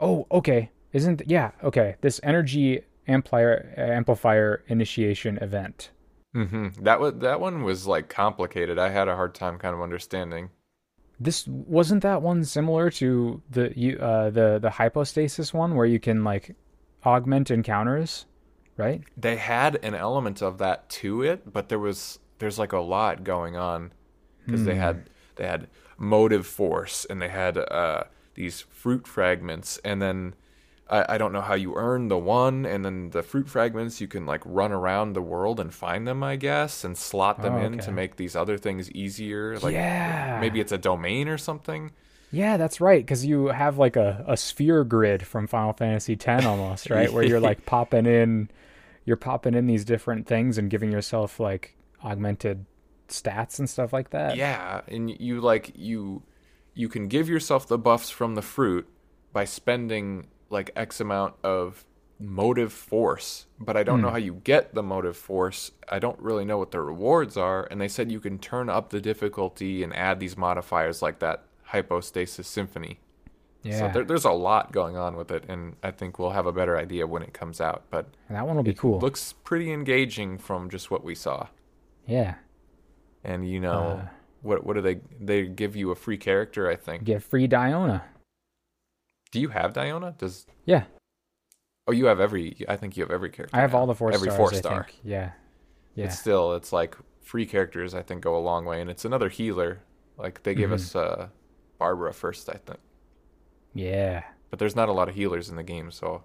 [0.00, 0.70] Oh, okay.
[0.92, 1.96] Isn't yeah okay?
[2.00, 5.90] This energy amplifier amplifier initiation event.
[6.34, 8.78] hmm That was that one was like complicated.
[8.78, 10.50] I had a hard time kind of understanding.
[11.20, 15.98] This wasn't that one similar to the you uh the the hypostasis one where you
[15.98, 16.54] can like
[17.04, 18.24] augment encounters,
[18.78, 19.02] right?
[19.16, 23.24] They had an element of that to it, but there was there's like a lot
[23.24, 23.92] going on
[24.46, 24.76] because they Hmm.
[24.76, 25.68] had they had
[25.98, 28.04] motive force and they had uh
[28.34, 30.34] these fruit fragments and then
[30.88, 34.08] I, I don't know how you earn the one and then the fruit fragments you
[34.08, 37.58] can like run around the world and find them I guess and slot them Oh,
[37.58, 40.30] in to make these other things easier like Yeah.
[40.36, 41.90] maybe it's a domain or something
[42.30, 43.00] Yeah, that's right.
[43.04, 47.10] Because you have like a, a sphere grid from Final Fantasy X almost, right?
[47.12, 48.50] Where you're like popping in,
[49.08, 52.66] you're popping in these different things and giving yourself like augmented
[53.08, 54.36] stats and stuff like that.
[54.36, 56.22] Yeah, and you like you
[56.74, 58.86] you can give yourself the buffs from the fruit
[59.32, 61.86] by spending like X amount of
[62.20, 64.04] motive force, but I don't hmm.
[64.04, 65.72] know how you get the motive force.
[65.88, 68.90] I don't really know what the rewards are, and they said you can turn up
[68.90, 73.00] the difficulty and add these modifiers like that hypostasis symphony.
[73.68, 73.78] Yeah.
[73.78, 76.52] So there, there's a lot going on with it, and I think we'll have a
[76.52, 77.84] better idea when it comes out.
[77.90, 78.98] But that one will be cool.
[79.00, 81.48] looks pretty engaging from just what we saw.
[82.06, 82.34] yeah.
[83.24, 84.08] And you know, Uh,
[84.42, 86.70] what what do they they give you a free character?
[86.70, 87.04] I think.
[87.04, 88.02] Get free Diona.
[89.32, 90.16] Do you have Diona?
[90.16, 90.84] Does Yeah.
[91.88, 92.64] oh you have every?
[92.68, 93.56] I think you have every character.
[93.56, 93.78] I have now.
[93.80, 94.36] all the four every stars.
[94.38, 94.84] four I star.
[94.84, 94.98] think.
[95.02, 95.32] Yeah.
[95.96, 96.04] Yeah.
[96.06, 97.92] It's still it's like free characters.
[97.92, 99.80] I think go a long way, and it's another healer.
[100.16, 100.74] Like they gave Mhm.
[100.74, 101.28] us uh,
[101.78, 102.78] Barbara first, I think,
[103.74, 104.24] yeah.
[104.50, 106.22] but there's not a lot of healers in the game, so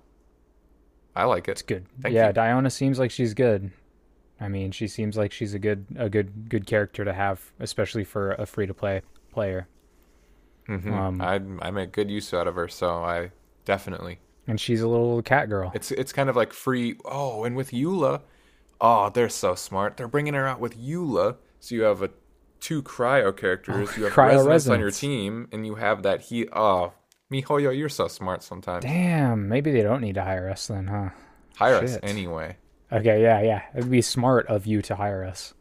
[1.16, 1.52] I like it.
[1.52, 1.86] It's good.
[2.02, 2.34] Thank yeah, you.
[2.34, 3.72] Diona seems like she's good.
[4.40, 8.04] I mean, she seems like she's a good a good good character to have, especially
[8.04, 9.68] for a free to play player.
[10.68, 13.32] hmm Um, I I make good use out of her, so I
[13.66, 14.20] definitely.
[14.48, 15.72] And she's a little cat girl.
[15.74, 16.96] It's it's kind of like free.
[17.06, 18.22] Oh, and with Eula,
[18.82, 19.96] oh, they're so smart.
[19.98, 22.10] They're bringing her out with Eula, so you have a
[22.60, 23.96] two cryo characters.
[23.96, 26.48] you have Oh, cryo resonance on your team, and you have that he.
[26.52, 26.94] Oh,
[27.34, 28.86] Mihoyo, you're so smart sometimes.
[28.86, 31.10] Damn, maybe they don't need to hire us then, huh?
[31.56, 32.58] Hire us anyway.
[32.92, 33.64] Okay, yeah, yeah.
[33.76, 35.56] It'd be smart of you to hire us.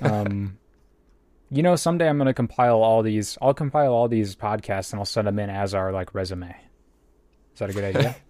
[0.00, 0.58] Um,
[1.50, 3.36] you know, someday I'm gonna compile all these.
[3.42, 6.54] I'll compile all these podcasts and I'll send them in as our like resume.
[7.52, 8.16] Is that a good idea?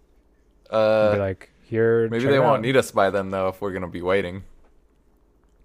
[0.71, 2.09] Uh, like, here.
[2.09, 2.61] maybe they won't out.
[2.61, 3.49] need us by then though.
[3.49, 4.45] If we're gonna be waiting,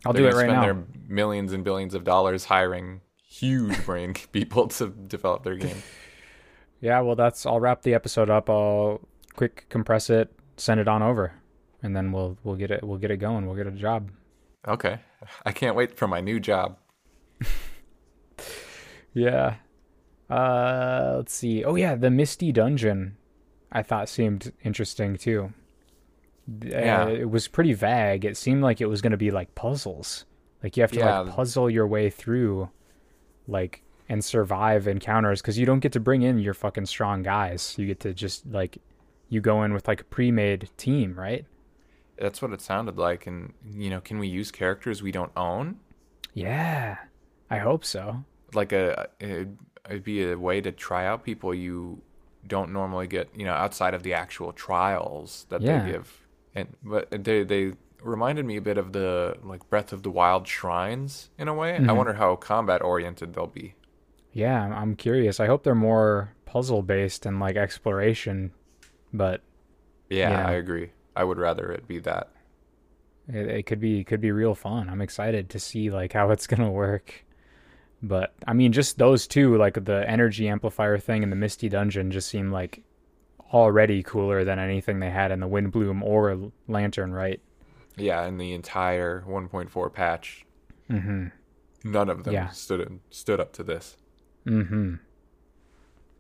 [0.03, 0.61] I'll They're do it right spend now.
[0.63, 5.83] Their millions and billions of dollars hiring huge brain people to develop their game.
[6.85, 7.45] Yeah, well, that's.
[7.47, 8.47] I'll wrap the episode up.
[8.47, 9.01] I'll
[9.35, 11.33] quick compress it, send it on over,
[11.81, 13.47] and then we'll we'll get it we'll get it going.
[13.47, 14.11] We'll get a job.
[14.67, 14.99] Okay,
[15.45, 16.77] I can't wait for my new job.
[19.13, 19.55] Yeah.
[20.29, 21.63] Uh, let's see.
[21.63, 23.15] Oh yeah, the Misty Dungeon,
[23.71, 25.53] I thought seemed interesting too.
[26.49, 27.07] Uh, Yeah.
[27.07, 28.25] it was pretty vague.
[28.25, 30.25] It seemed like it was going to be like puzzles.
[30.61, 31.19] Like you have to Yeah.
[31.19, 32.69] like puzzle your way through,
[33.47, 37.75] like and survive encounters because you don't get to bring in your fucking strong guys.
[37.77, 38.77] You get to just like
[39.29, 41.45] you go in with like a pre-made team, right?
[42.17, 43.25] That's what it sounded like.
[43.27, 45.79] And you know, can we use characters we don't own?
[46.33, 46.97] Yeah,
[47.49, 48.23] I hope so.
[48.53, 49.57] Like a it'd,
[49.89, 52.01] it'd be a way to try out people you
[52.47, 53.29] don't normally get.
[53.35, 55.83] You know, outside of the actual trials that Yeah.
[55.83, 56.21] they give.
[56.53, 60.47] And but they they reminded me a bit of the like Breath of the Wild
[60.47, 61.75] shrines in a way.
[61.75, 61.95] I Mhm.
[61.97, 63.73] wonder how combat oriented they'll be.
[64.35, 65.39] Yeah, I'm- curious.
[65.39, 68.51] I hope they're more puzzle based and like exploration,
[69.13, 69.41] but
[70.09, 70.45] Yeah.
[70.47, 70.91] I agree.
[71.15, 72.29] I would rather it be that.
[73.27, 74.89] it, it could be could be real fun.
[74.89, 77.23] I'm excited to see like how it's gonna work.
[78.03, 82.11] But I mean, just those two, like the energy amplifier thing and the Misty Dungeon,
[82.11, 82.83] just seem like
[83.53, 87.39] already cooler than anything they had in the Windblume or Lantern, right?
[87.95, 90.45] Yeah, in the entire 1.4 patch,
[90.89, 91.27] Mm-hmm.
[91.89, 92.49] none of them Yeah.
[92.49, 93.95] stood stood up to this.
[94.47, 94.95] Mm-hmm.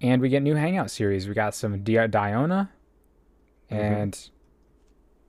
[0.01, 1.27] And we get new Hangout series.
[1.27, 2.69] We got some Di- Diona
[3.71, 3.77] Mhm.
[3.77, 4.29] and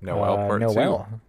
[0.01, 1.21] Noelle uh, part Noelle, two.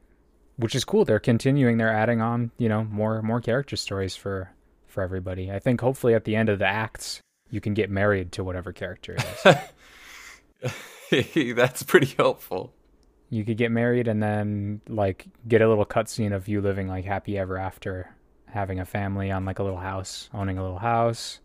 [0.57, 1.05] which is cool.
[1.05, 1.77] They're continuing.
[1.77, 4.51] They're adding on, you know, more more character stories for
[4.87, 5.51] for everybody.
[5.51, 8.71] I think hopefully at the end of the acts, you can get married to whatever
[8.73, 9.57] character it
[11.11, 11.55] is.
[11.55, 12.73] That's pretty helpful.
[13.29, 17.05] you could get married and then like get a little cutscene of you living like
[17.05, 18.13] happy ever after,
[18.47, 21.39] having a family on like a little house, owning a little house.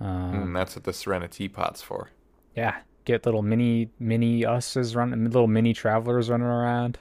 [0.00, 2.10] Um, Mm, that's what the Serenitea Pot's for.
[2.54, 6.98] Yeah, get little mini mini us's running, little mini travelers running around.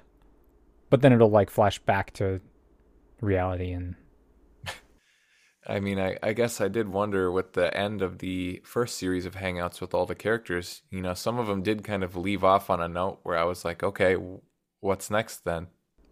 [0.89, 2.39] But then it'll like flash back to
[3.21, 3.95] reality and
[5.67, 9.25] I mean, I, I guess I did wonder with the end of the first series
[9.25, 12.43] of Hangouts with all the characters, you know, some of them did kind of leave
[12.43, 14.17] off on a note where I was like, okay,
[14.81, 15.67] what's next then?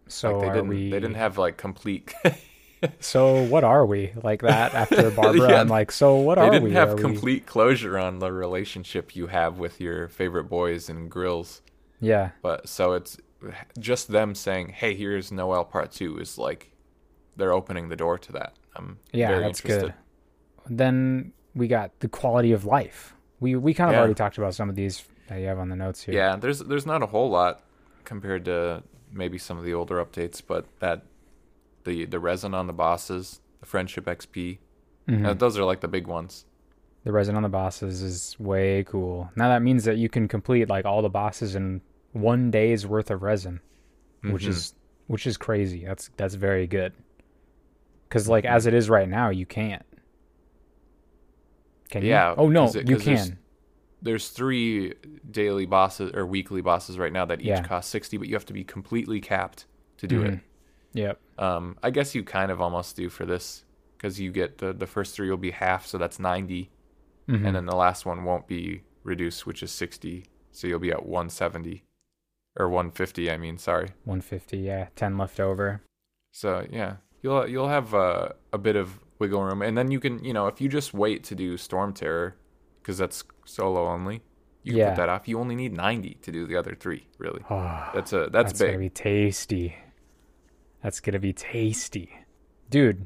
[0.07, 2.13] so like they didn't we they didn't have like complete
[2.99, 5.49] So what are we like that after Barbara?
[5.51, 5.61] Yeah.
[5.61, 6.71] I'm like, so what they are didn't we?
[6.73, 11.09] have Are we- complete closure on the relationship you have with your favorite boys and
[11.09, 11.61] grills.
[11.99, 13.17] Yeah, But so it's
[13.77, 16.71] just them saying, "Hey, here's Noelle Part 2 is like
[17.37, 18.53] they're opening the door to that.
[18.75, 19.93] I'm yeah, that's interested.
[20.67, 20.75] good.
[20.77, 23.13] Then we got the quality of life.
[23.39, 23.99] We we kind of Yeah.
[23.99, 26.15] already talked about some of these that you have on the notes here.
[26.15, 27.61] Yeah, there's there's not a whole lot
[28.03, 31.03] compared to maybe some of the older updates, but that
[31.83, 34.59] the the resin on the bosses, the friendship XP,
[35.07, 35.25] Mhm.
[35.25, 36.45] uh, those are like the big ones.
[37.03, 39.31] the resin on the bosses is way cool.
[39.35, 43.09] Now that means that you can complete like all the bosses in one day's worth
[43.09, 43.59] of resin.
[44.23, 44.49] which Mhm.
[44.49, 44.75] is
[45.07, 45.83] which is crazy.
[45.83, 46.93] That's that's very good.
[48.09, 49.81] Cuz like as it is right now, you can't.
[51.89, 52.09] Can you?
[52.09, 53.37] Yeah, Oh no, it- you 'cause there's- can.
[54.03, 54.93] There's three
[55.29, 57.61] daily bosses or weekly bosses right now that each Yeah.
[57.63, 59.65] cost 60, but you have to be completely capped
[59.97, 60.39] to do it.
[60.93, 61.19] Yep.
[61.37, 63.65] Um, I guess you kind of almost do for this
[63.97, 66.69] because you get the the first three will be half, so that's 90,
[67.27, 67.45] Mhm.
[67.45, 71.05] and then the last one won't be reduced, which is 60, so you'll be at
[71.05, 71.83] 170
[72.57, 73.31] or 150.
[73.31, 73.89] I mean, sorry.
[74.03, 75.81] 150, yeah, 10 left over.
[76.31, 80.23] So yeah, you'll you'll have uh, a bit of wiggle room, and then you can
[80.23, 82.35] you know if you just wait to do Storm Terror,
[82.81, 84.23] because that's solo only,
[84.63, 84.89] you can Yeah.
[84.89, 85.27] put that off.
[85.27, 87.07] You only need 90 to do the other three.
[87.17, 88.79] Really, Oh, that's a that's, gonna big.
[88.79, 89.75] be tasty.
[90.81, 92.09] That's gonna be tasty,
[92.69, 93.05] dude.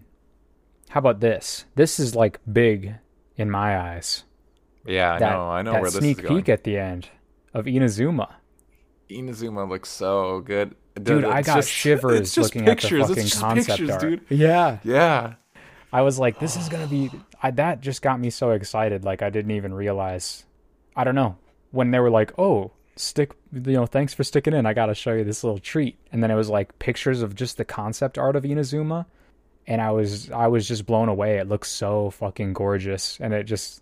[0.90, 1.66] How about this?
[1.76, 2.96] This is like big
[3.38, 4.24] in my eyes.
[4.86, 5.50] yeah, I that, know.
[5.50, 6.38] I know where this sneak is going.
[6.42, 7.10] peek at the end
[7.54, 8.34] of Inazuma.
[9.10, 13.02] Inazuma looks so good, Dude, I got just- shivers it's just looking pictures.
[13.04, 14.02] at the fucking it's just concept pictures, art.
[14.02, 14.22] dude.
[14.30, 15.34] Yeah, Yeah,
[15.92, 17.12] I was like, this is gonna be.
[17.44, 19.04] I, that just got me so excited.
[19.04, 20.46] Like I didn't even realize.
[20.96, 21.38] I don't know
[21.72, 24.66] when they were like, "Oh, stick," you know, thanks for sticking in.
[24.66, 25.98] I gotta show you this little treat.
[26.12, 29.06] And then it was like pictures of just the concept art of Inazuma,
[29.68, 31.38] and I was I was just blown away.
[31.38, 33.82] It looks so fucking gorgeous, and it just.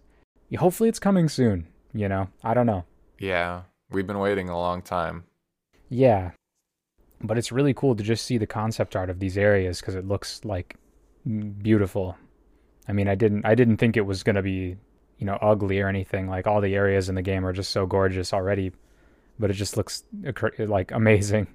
[0.57, 1.65] Hopefully, it's coming soon.
[1.93, 2.85] You know, I don't know.
[3.19, 3.63] yeah.
[3.91, 5.23] We've been waiting a long time.
[5.89, 6.31] Yeah.
[7.21, 10.07] But it's really cool to just see the concept art of these areas because it
[10.07, 10.75] looks like
[11.61, 12.17] beautiful.
[12.87, 14.77] I mean, I didn't I didn't think it was going to be,
[15.17, 16.27] you know, ugly or anything.
[16.27, 18.71] Like all the areas in the game are just so gorgeous already,
[19.43, 20.03] but it just looks
[20.57, 21.47] like amazing.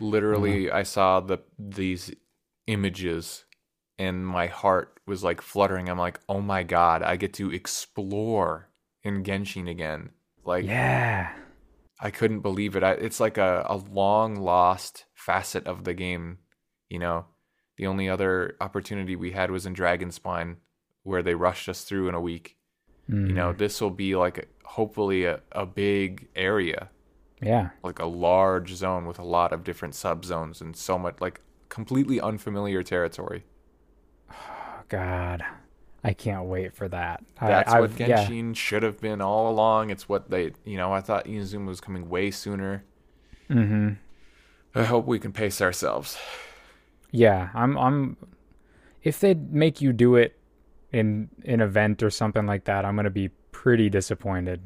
[0.00, 2.12] Literally, I saw the these
[2.66, 3.46] images,
[3.98, 5.88] and my heart was like fluttering.
[5.88, 8.68] I'm like, oh my god, I get to explore
[9.02, 10.10] in Genshin again.
[10.44, 11.32] Like, Yeah.
[11.98, 12.82] I couldn't believe it.
[12.82, 16.36] I, it's like a, a long lost facet of the game.
[16.90, 17.24] You know,
[17.78, 20.56] the only other opportunity we had was in Dragonspine,
[21.02, 22.58] where they rushed us through in a week.
[23.08, 23.28] Mm.
[23.28, 26.90] You know, this will be like hopefully a, a big area,
[27.42, 27.70] Yeah.
[27.82, 32.20] like a large zone with a lot of different subzones and so much like completely
[32.20, 33.44] unfamiliar territory.
[34.30, 34.34] Oh
[34.88, 35.44] god.
[36.04, 37.22] I can't wait for that.
[37.40, 38.26] That's I, what I've- yeah.
[38.26, 39.90] Genshin should have been all along.
[39.90, 42.84] It's what they, you know, I thought Inazuma was coming way sooner.
[43.48, 43.90] Mm-hmm.
[44.74, 46.18] I hope we can pace ourselves.
[47.10, 48.16] Yeah, I'm I'm
[49.02, 50.38] if they make you do it
[50.92, 54.62] in an event or something like that, I'm gonna be pretty disappointed.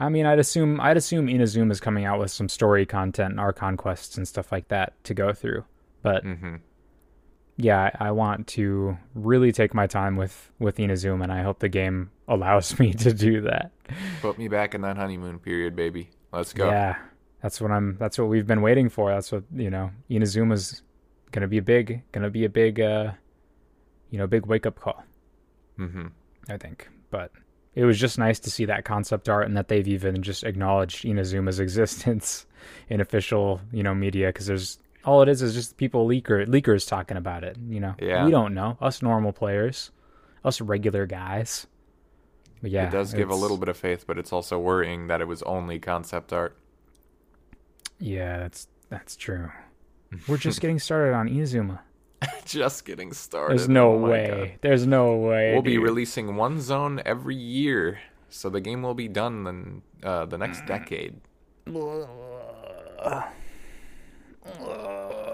[0.00, 3.40] I mean, I'd assume I'd assume Inazuma is coming out with some story content and
[3.40, 5.64] Archon quests and stuff like that to go through.
[6.02, 6.56] But hmm
[7.58, 11.58] yeah, I I want to really take my time with with Inazuma, and I hope
[11.58, 13.72] the game allows me to do that.
[14.22, 16.10] Put me back in that honeymoon period, baby.
[16.32, 16.70] Let's go.
[16.70, 16.96] Yeah,
[17.42, 17.96] that's what I'm.
[17.98, 19.10] That's what we've been waiting for.
[19.10, 19.90] That's what you know.
[20.08, 20.82] Inazuma's
[21.32, 23.12] gonna be a big, gonna be a big, uh,
[24.10, 25.02] you know, big wake up call.
[25.78, 26.06] Mm-hmm.
[26.48, 26.88] I think.
[27.10, 27.32] But
[27.78, 31.04] it was just nice to see that concept art and that they've even just acknowledged
[31.04, 32.44] Inazuma's existence
[32.88, 36.88] in official, you know, media because there's all it is is just people leaker leakers
[36.88, 37.56] talking about it.
[37.68, 38.24] You know, Yeah.
[38.24, 39.92] we don't know us normal players,
[40.44, 41.68] us regular guys.
[42.60, 45.20] But yeah, it does give a little bit of faith, but it's also worrying that
[45.20, 46.56] it was only concept art.
[48.00, 49.50] Yeah, that's that's true.
[50.26, 51.78] We're just getting started on Inazuma.
[52.44, 53.58] Just getting started.
[53.58, 54.28] There's no Oh way.
[54.28, 54.58] God.
[54.62, 55.52] There's no way.
[55.52, 60.26] We'll be releasing one zone every year, so the game will be done in uh,
[60.26, 61.20] the next decade.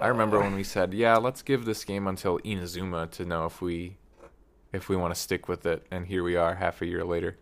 [0.01, 3.61] I remember when we said, "Yeah, let's give this game until Inazuma to know if
[3.61, 3.97] we
[4.73, 7.37] if we want to stick with it," and here we are, half a year later.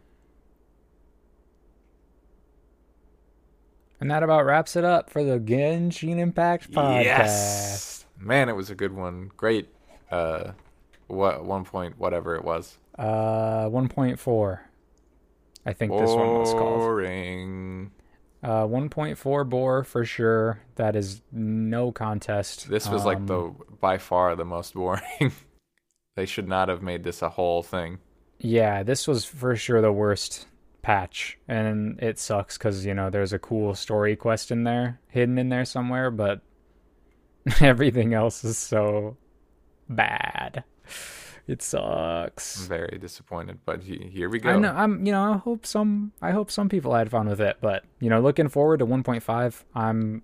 [4.00, 7.04] And that about wraps it up for the Genshin Impact podcast.
[7.06, 9.32] Yes, man, it was a good one.
[9.38, 9.70] Great.
[10.12, 10.52] Uh,
[11.08, 12.78] what one point, whatever it was.
[12.98, 14.60] Uh, 1.4.
[15.66, 16.80] I think this one was called.
[16.80, 17.92] Boring.
[18.44, 20.60] Uh, 1.4 bore for sure.
[20.76, 22.70] That is no contest.
[22.70, 25.32] This was like Um, the by far the most boring.
[26.16, 28.00] they should not have made this a whole thing.
[28.40, 30.48] Yeah, this was for sure the worst
[30.82, 35.38] patch, and it sucks because you know there's a cool story quest in there, hidden
[35.38, 36.42] in there somewhere, but
[37.62, 39.18] everything else is so
[39.90, 40.64] bad.
[41.46, 42.62] It sucks.
[42.62, 44.52] I'm Very disappointed, but he, here we go.
[44.52, 44.74] I know.
[44.74, 45.06] I'm.
[45.06, 45.34] You know.
[45.34, 46.14] I hope some.
[46.22, 47.58] I hope some people had fun with it.
[47.60, 49.64] But you know, looking forward to 1.5.
[49.76, 50.24] I'm.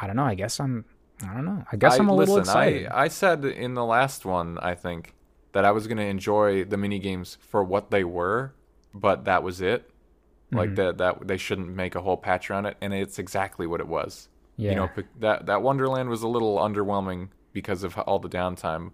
[0.00, 0.24] I don't know.
[0.24, 0.84] I guess I'm.
[1.22, 1.64] I don't know.
[1.72, 2.86] I guess I, am a little listen, excited.
[2.88, 5.14] I, I said in the last one, I think,
[5.52, 8.54] that I was going to enjoy the mini games for what they were,
[8.94, 9.88] but that was it.
[9.88, 10.56] Mm-hmm.
[10.56, 13.80] Like that, that they shouldn't make a whole patch around it, and it's exactly what
[13.80, 14.28] it was.
[14.58, 14.70] Yeah.
[14.70, 14.90] You know,
[15.20, 18.90] that that Wonderland was a little underwhelming because of all the downtime,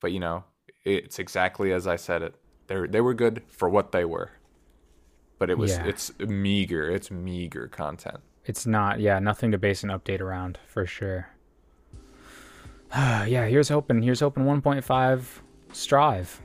[0.00, 0.44] but you know,
[0.84, 2.34] it's exactly as I said it.
[2.68, 4.30] They they were good for what they were,
[5.38, 5.86] but it was Yeah.
[5.86, 6.88] it's meager.
[6.90, 8.18] It's meager content.
[8.44, 11.28] it's not yeah nothing to base an update around for sure
[12.94, 15.24] yeah here's hoping here's hoping 1.5
[15.72, 16.40] strive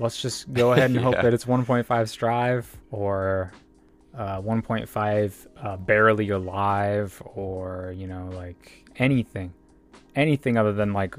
[0.00, 3.52] let's just go ahead and hope that it's 1.5 strive or
[4.16, 9.52] uh, 1.5 uh, barely alive or you know like anything
[10.14, 11.16] anything other than like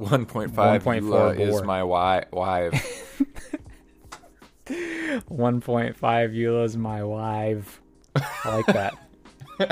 [0.00, 3.16] 1.5 1.4 is my wi- wife.
[4.66, 7.82] 1.5 euros my wife.
[8.16, 8.94] I like that.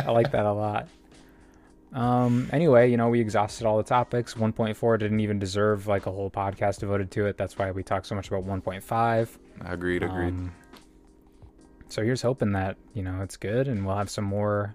[0.07, 0.89] I like that a lot.
[1.93, 4.35] Um anyway you know we exhausted all the topics.
[4.35, 7.39] 1.4 didn't even deserve like a whole podcast devoted to it.
[7.39, 9.29] That's why we talk so much about 1.5
[9.65, 10.29] agreed, agreed.
[10.29, 10.53] Um,
[11.89, 14.75] so here's hoping that you know it's good and we'll have some more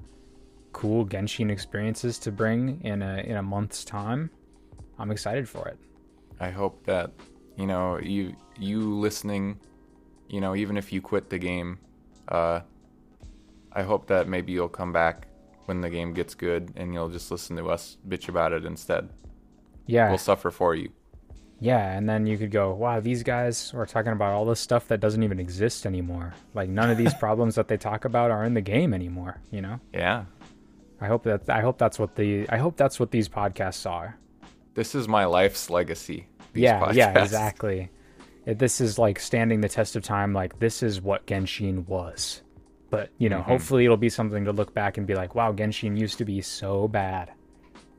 [0.72, 4.30] cool genshin experiences to bring in a in a month's time
[4.98, 5.78] i'm excited for it
[6.40, 7.12] I hope that
[7.58, 9.60] you know you you listening,
[10.28, 11.80] you know, even if you quit the game,
[12.28, 12.62] uh,
[13.72, 15.28] I hope that maybe you'll come back
[15.66, 19.10] when the game gets good and you'll just listen to us bitch about it instead.
[19.86, 20.92] yeah We'll suffer for you.
[21.64, 24.88] Yeah, and then you could go, wow, these guys are talking about all this stuff
[24.90, 26.34] that doesn't even exist anymore.
[26.54, 29.62] Like none of these problems that they talk about are in the game anymore, you
[29.62, 29.80] know?
[29.94, 30.26] Yeah,
[31.00, 34.18] I hope that I hope that's what the I hope that's what these podcasts are.
[34.74, 36.28] this is my life's legacy.
[36.52, 37.90] These yeah, yeah, exactly.
[38.46, 42.42] If this is like standing the test of time, like this is what Genshin was.
[42.90, 43.44] But, you know, Mhm.
[43.46, 46.42] hopefully it'll be something to look back and be like, wow, Genshin used to be
[46.42, 47.32] so bad.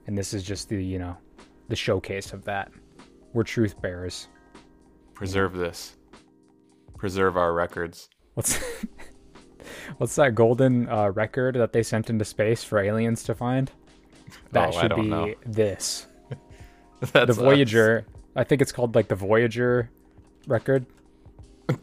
[0.07, 1.17] And this is just the, you know,
[1.69, 2.71] the showcase of that.
[3.35, 4.29] We're truth bearers.
[5.13, 5.97] Preserve this.
[6.97, 8.09] Preserve our records.
[8.35, 8.59] What's
[9.99, 13.71] what's that golden uh, record that they sent into space for aliens to find?
[14.53, 15.35] That Oh, should be know.
[15.45, 16.07] this.
[17.01, 17.37] That's The us.
[17.39, 18.07] Voyager.
[18.37, 19.91] I think it's called like the Voyager
[20.47, 20.87] record.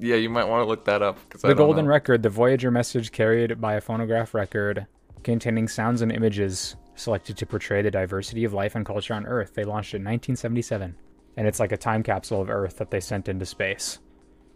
[0.00, 1.16] Yeah, you might want to look that up.
[1.30, 1.90] The golden know.
[1.92, 4.84] record, the Voyager message carried by a phonograph record
[5.22, 9.54] containing sounds and images selected to portray the diversity of life and culture on Earth.
[9.54, 10.96] They launched it in 1977,
[11.36, 13.98] and it's like a time capsule of Earth that they sent into space.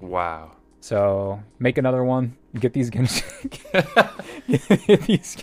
[0.01, 0.53] Wow.
[0.81, 2.37] So make another one.
[2.59, 3.51] Get these Genshin.
[4.87, 5.37] get these.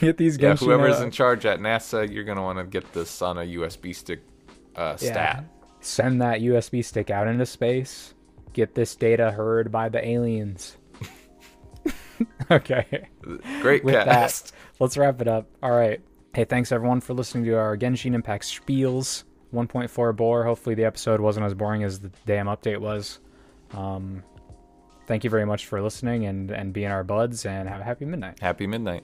[0.00, 3.20] Get these Yeah, whoever's uh, in charge at NASA, you're gonna want to get this
[3.22, 4.20] on a USB stick
[4.74, 5.12] uh, Yeah.
[5.12, 5.44] stat.
[5.80, 8.14] Send that USB stick out into space.
[8.52, 10.76] Get this data heard by the aliens.
[12.50, 13.08] okay.
[13.60, 14.46] Great With cast.
[14.46, 15.46] that, let's wrap it up.
[15.62, 16.00] All right.
[16.36, 19.24] Hey, thanks everyone for listening to our Genshin Impact spiels.
[19.54, 20.44] 1.4 bore.
[20.44, 23.20] Hopefully the episode wasn't as boring as the damn update was.
[23.72, 24.22] Um,
[25.06, 28.04] thank you very much for listening and, and being our buds, and have a happy
[28.04, 28.38] midnight.
[28.40, 29.02] Happy midnight.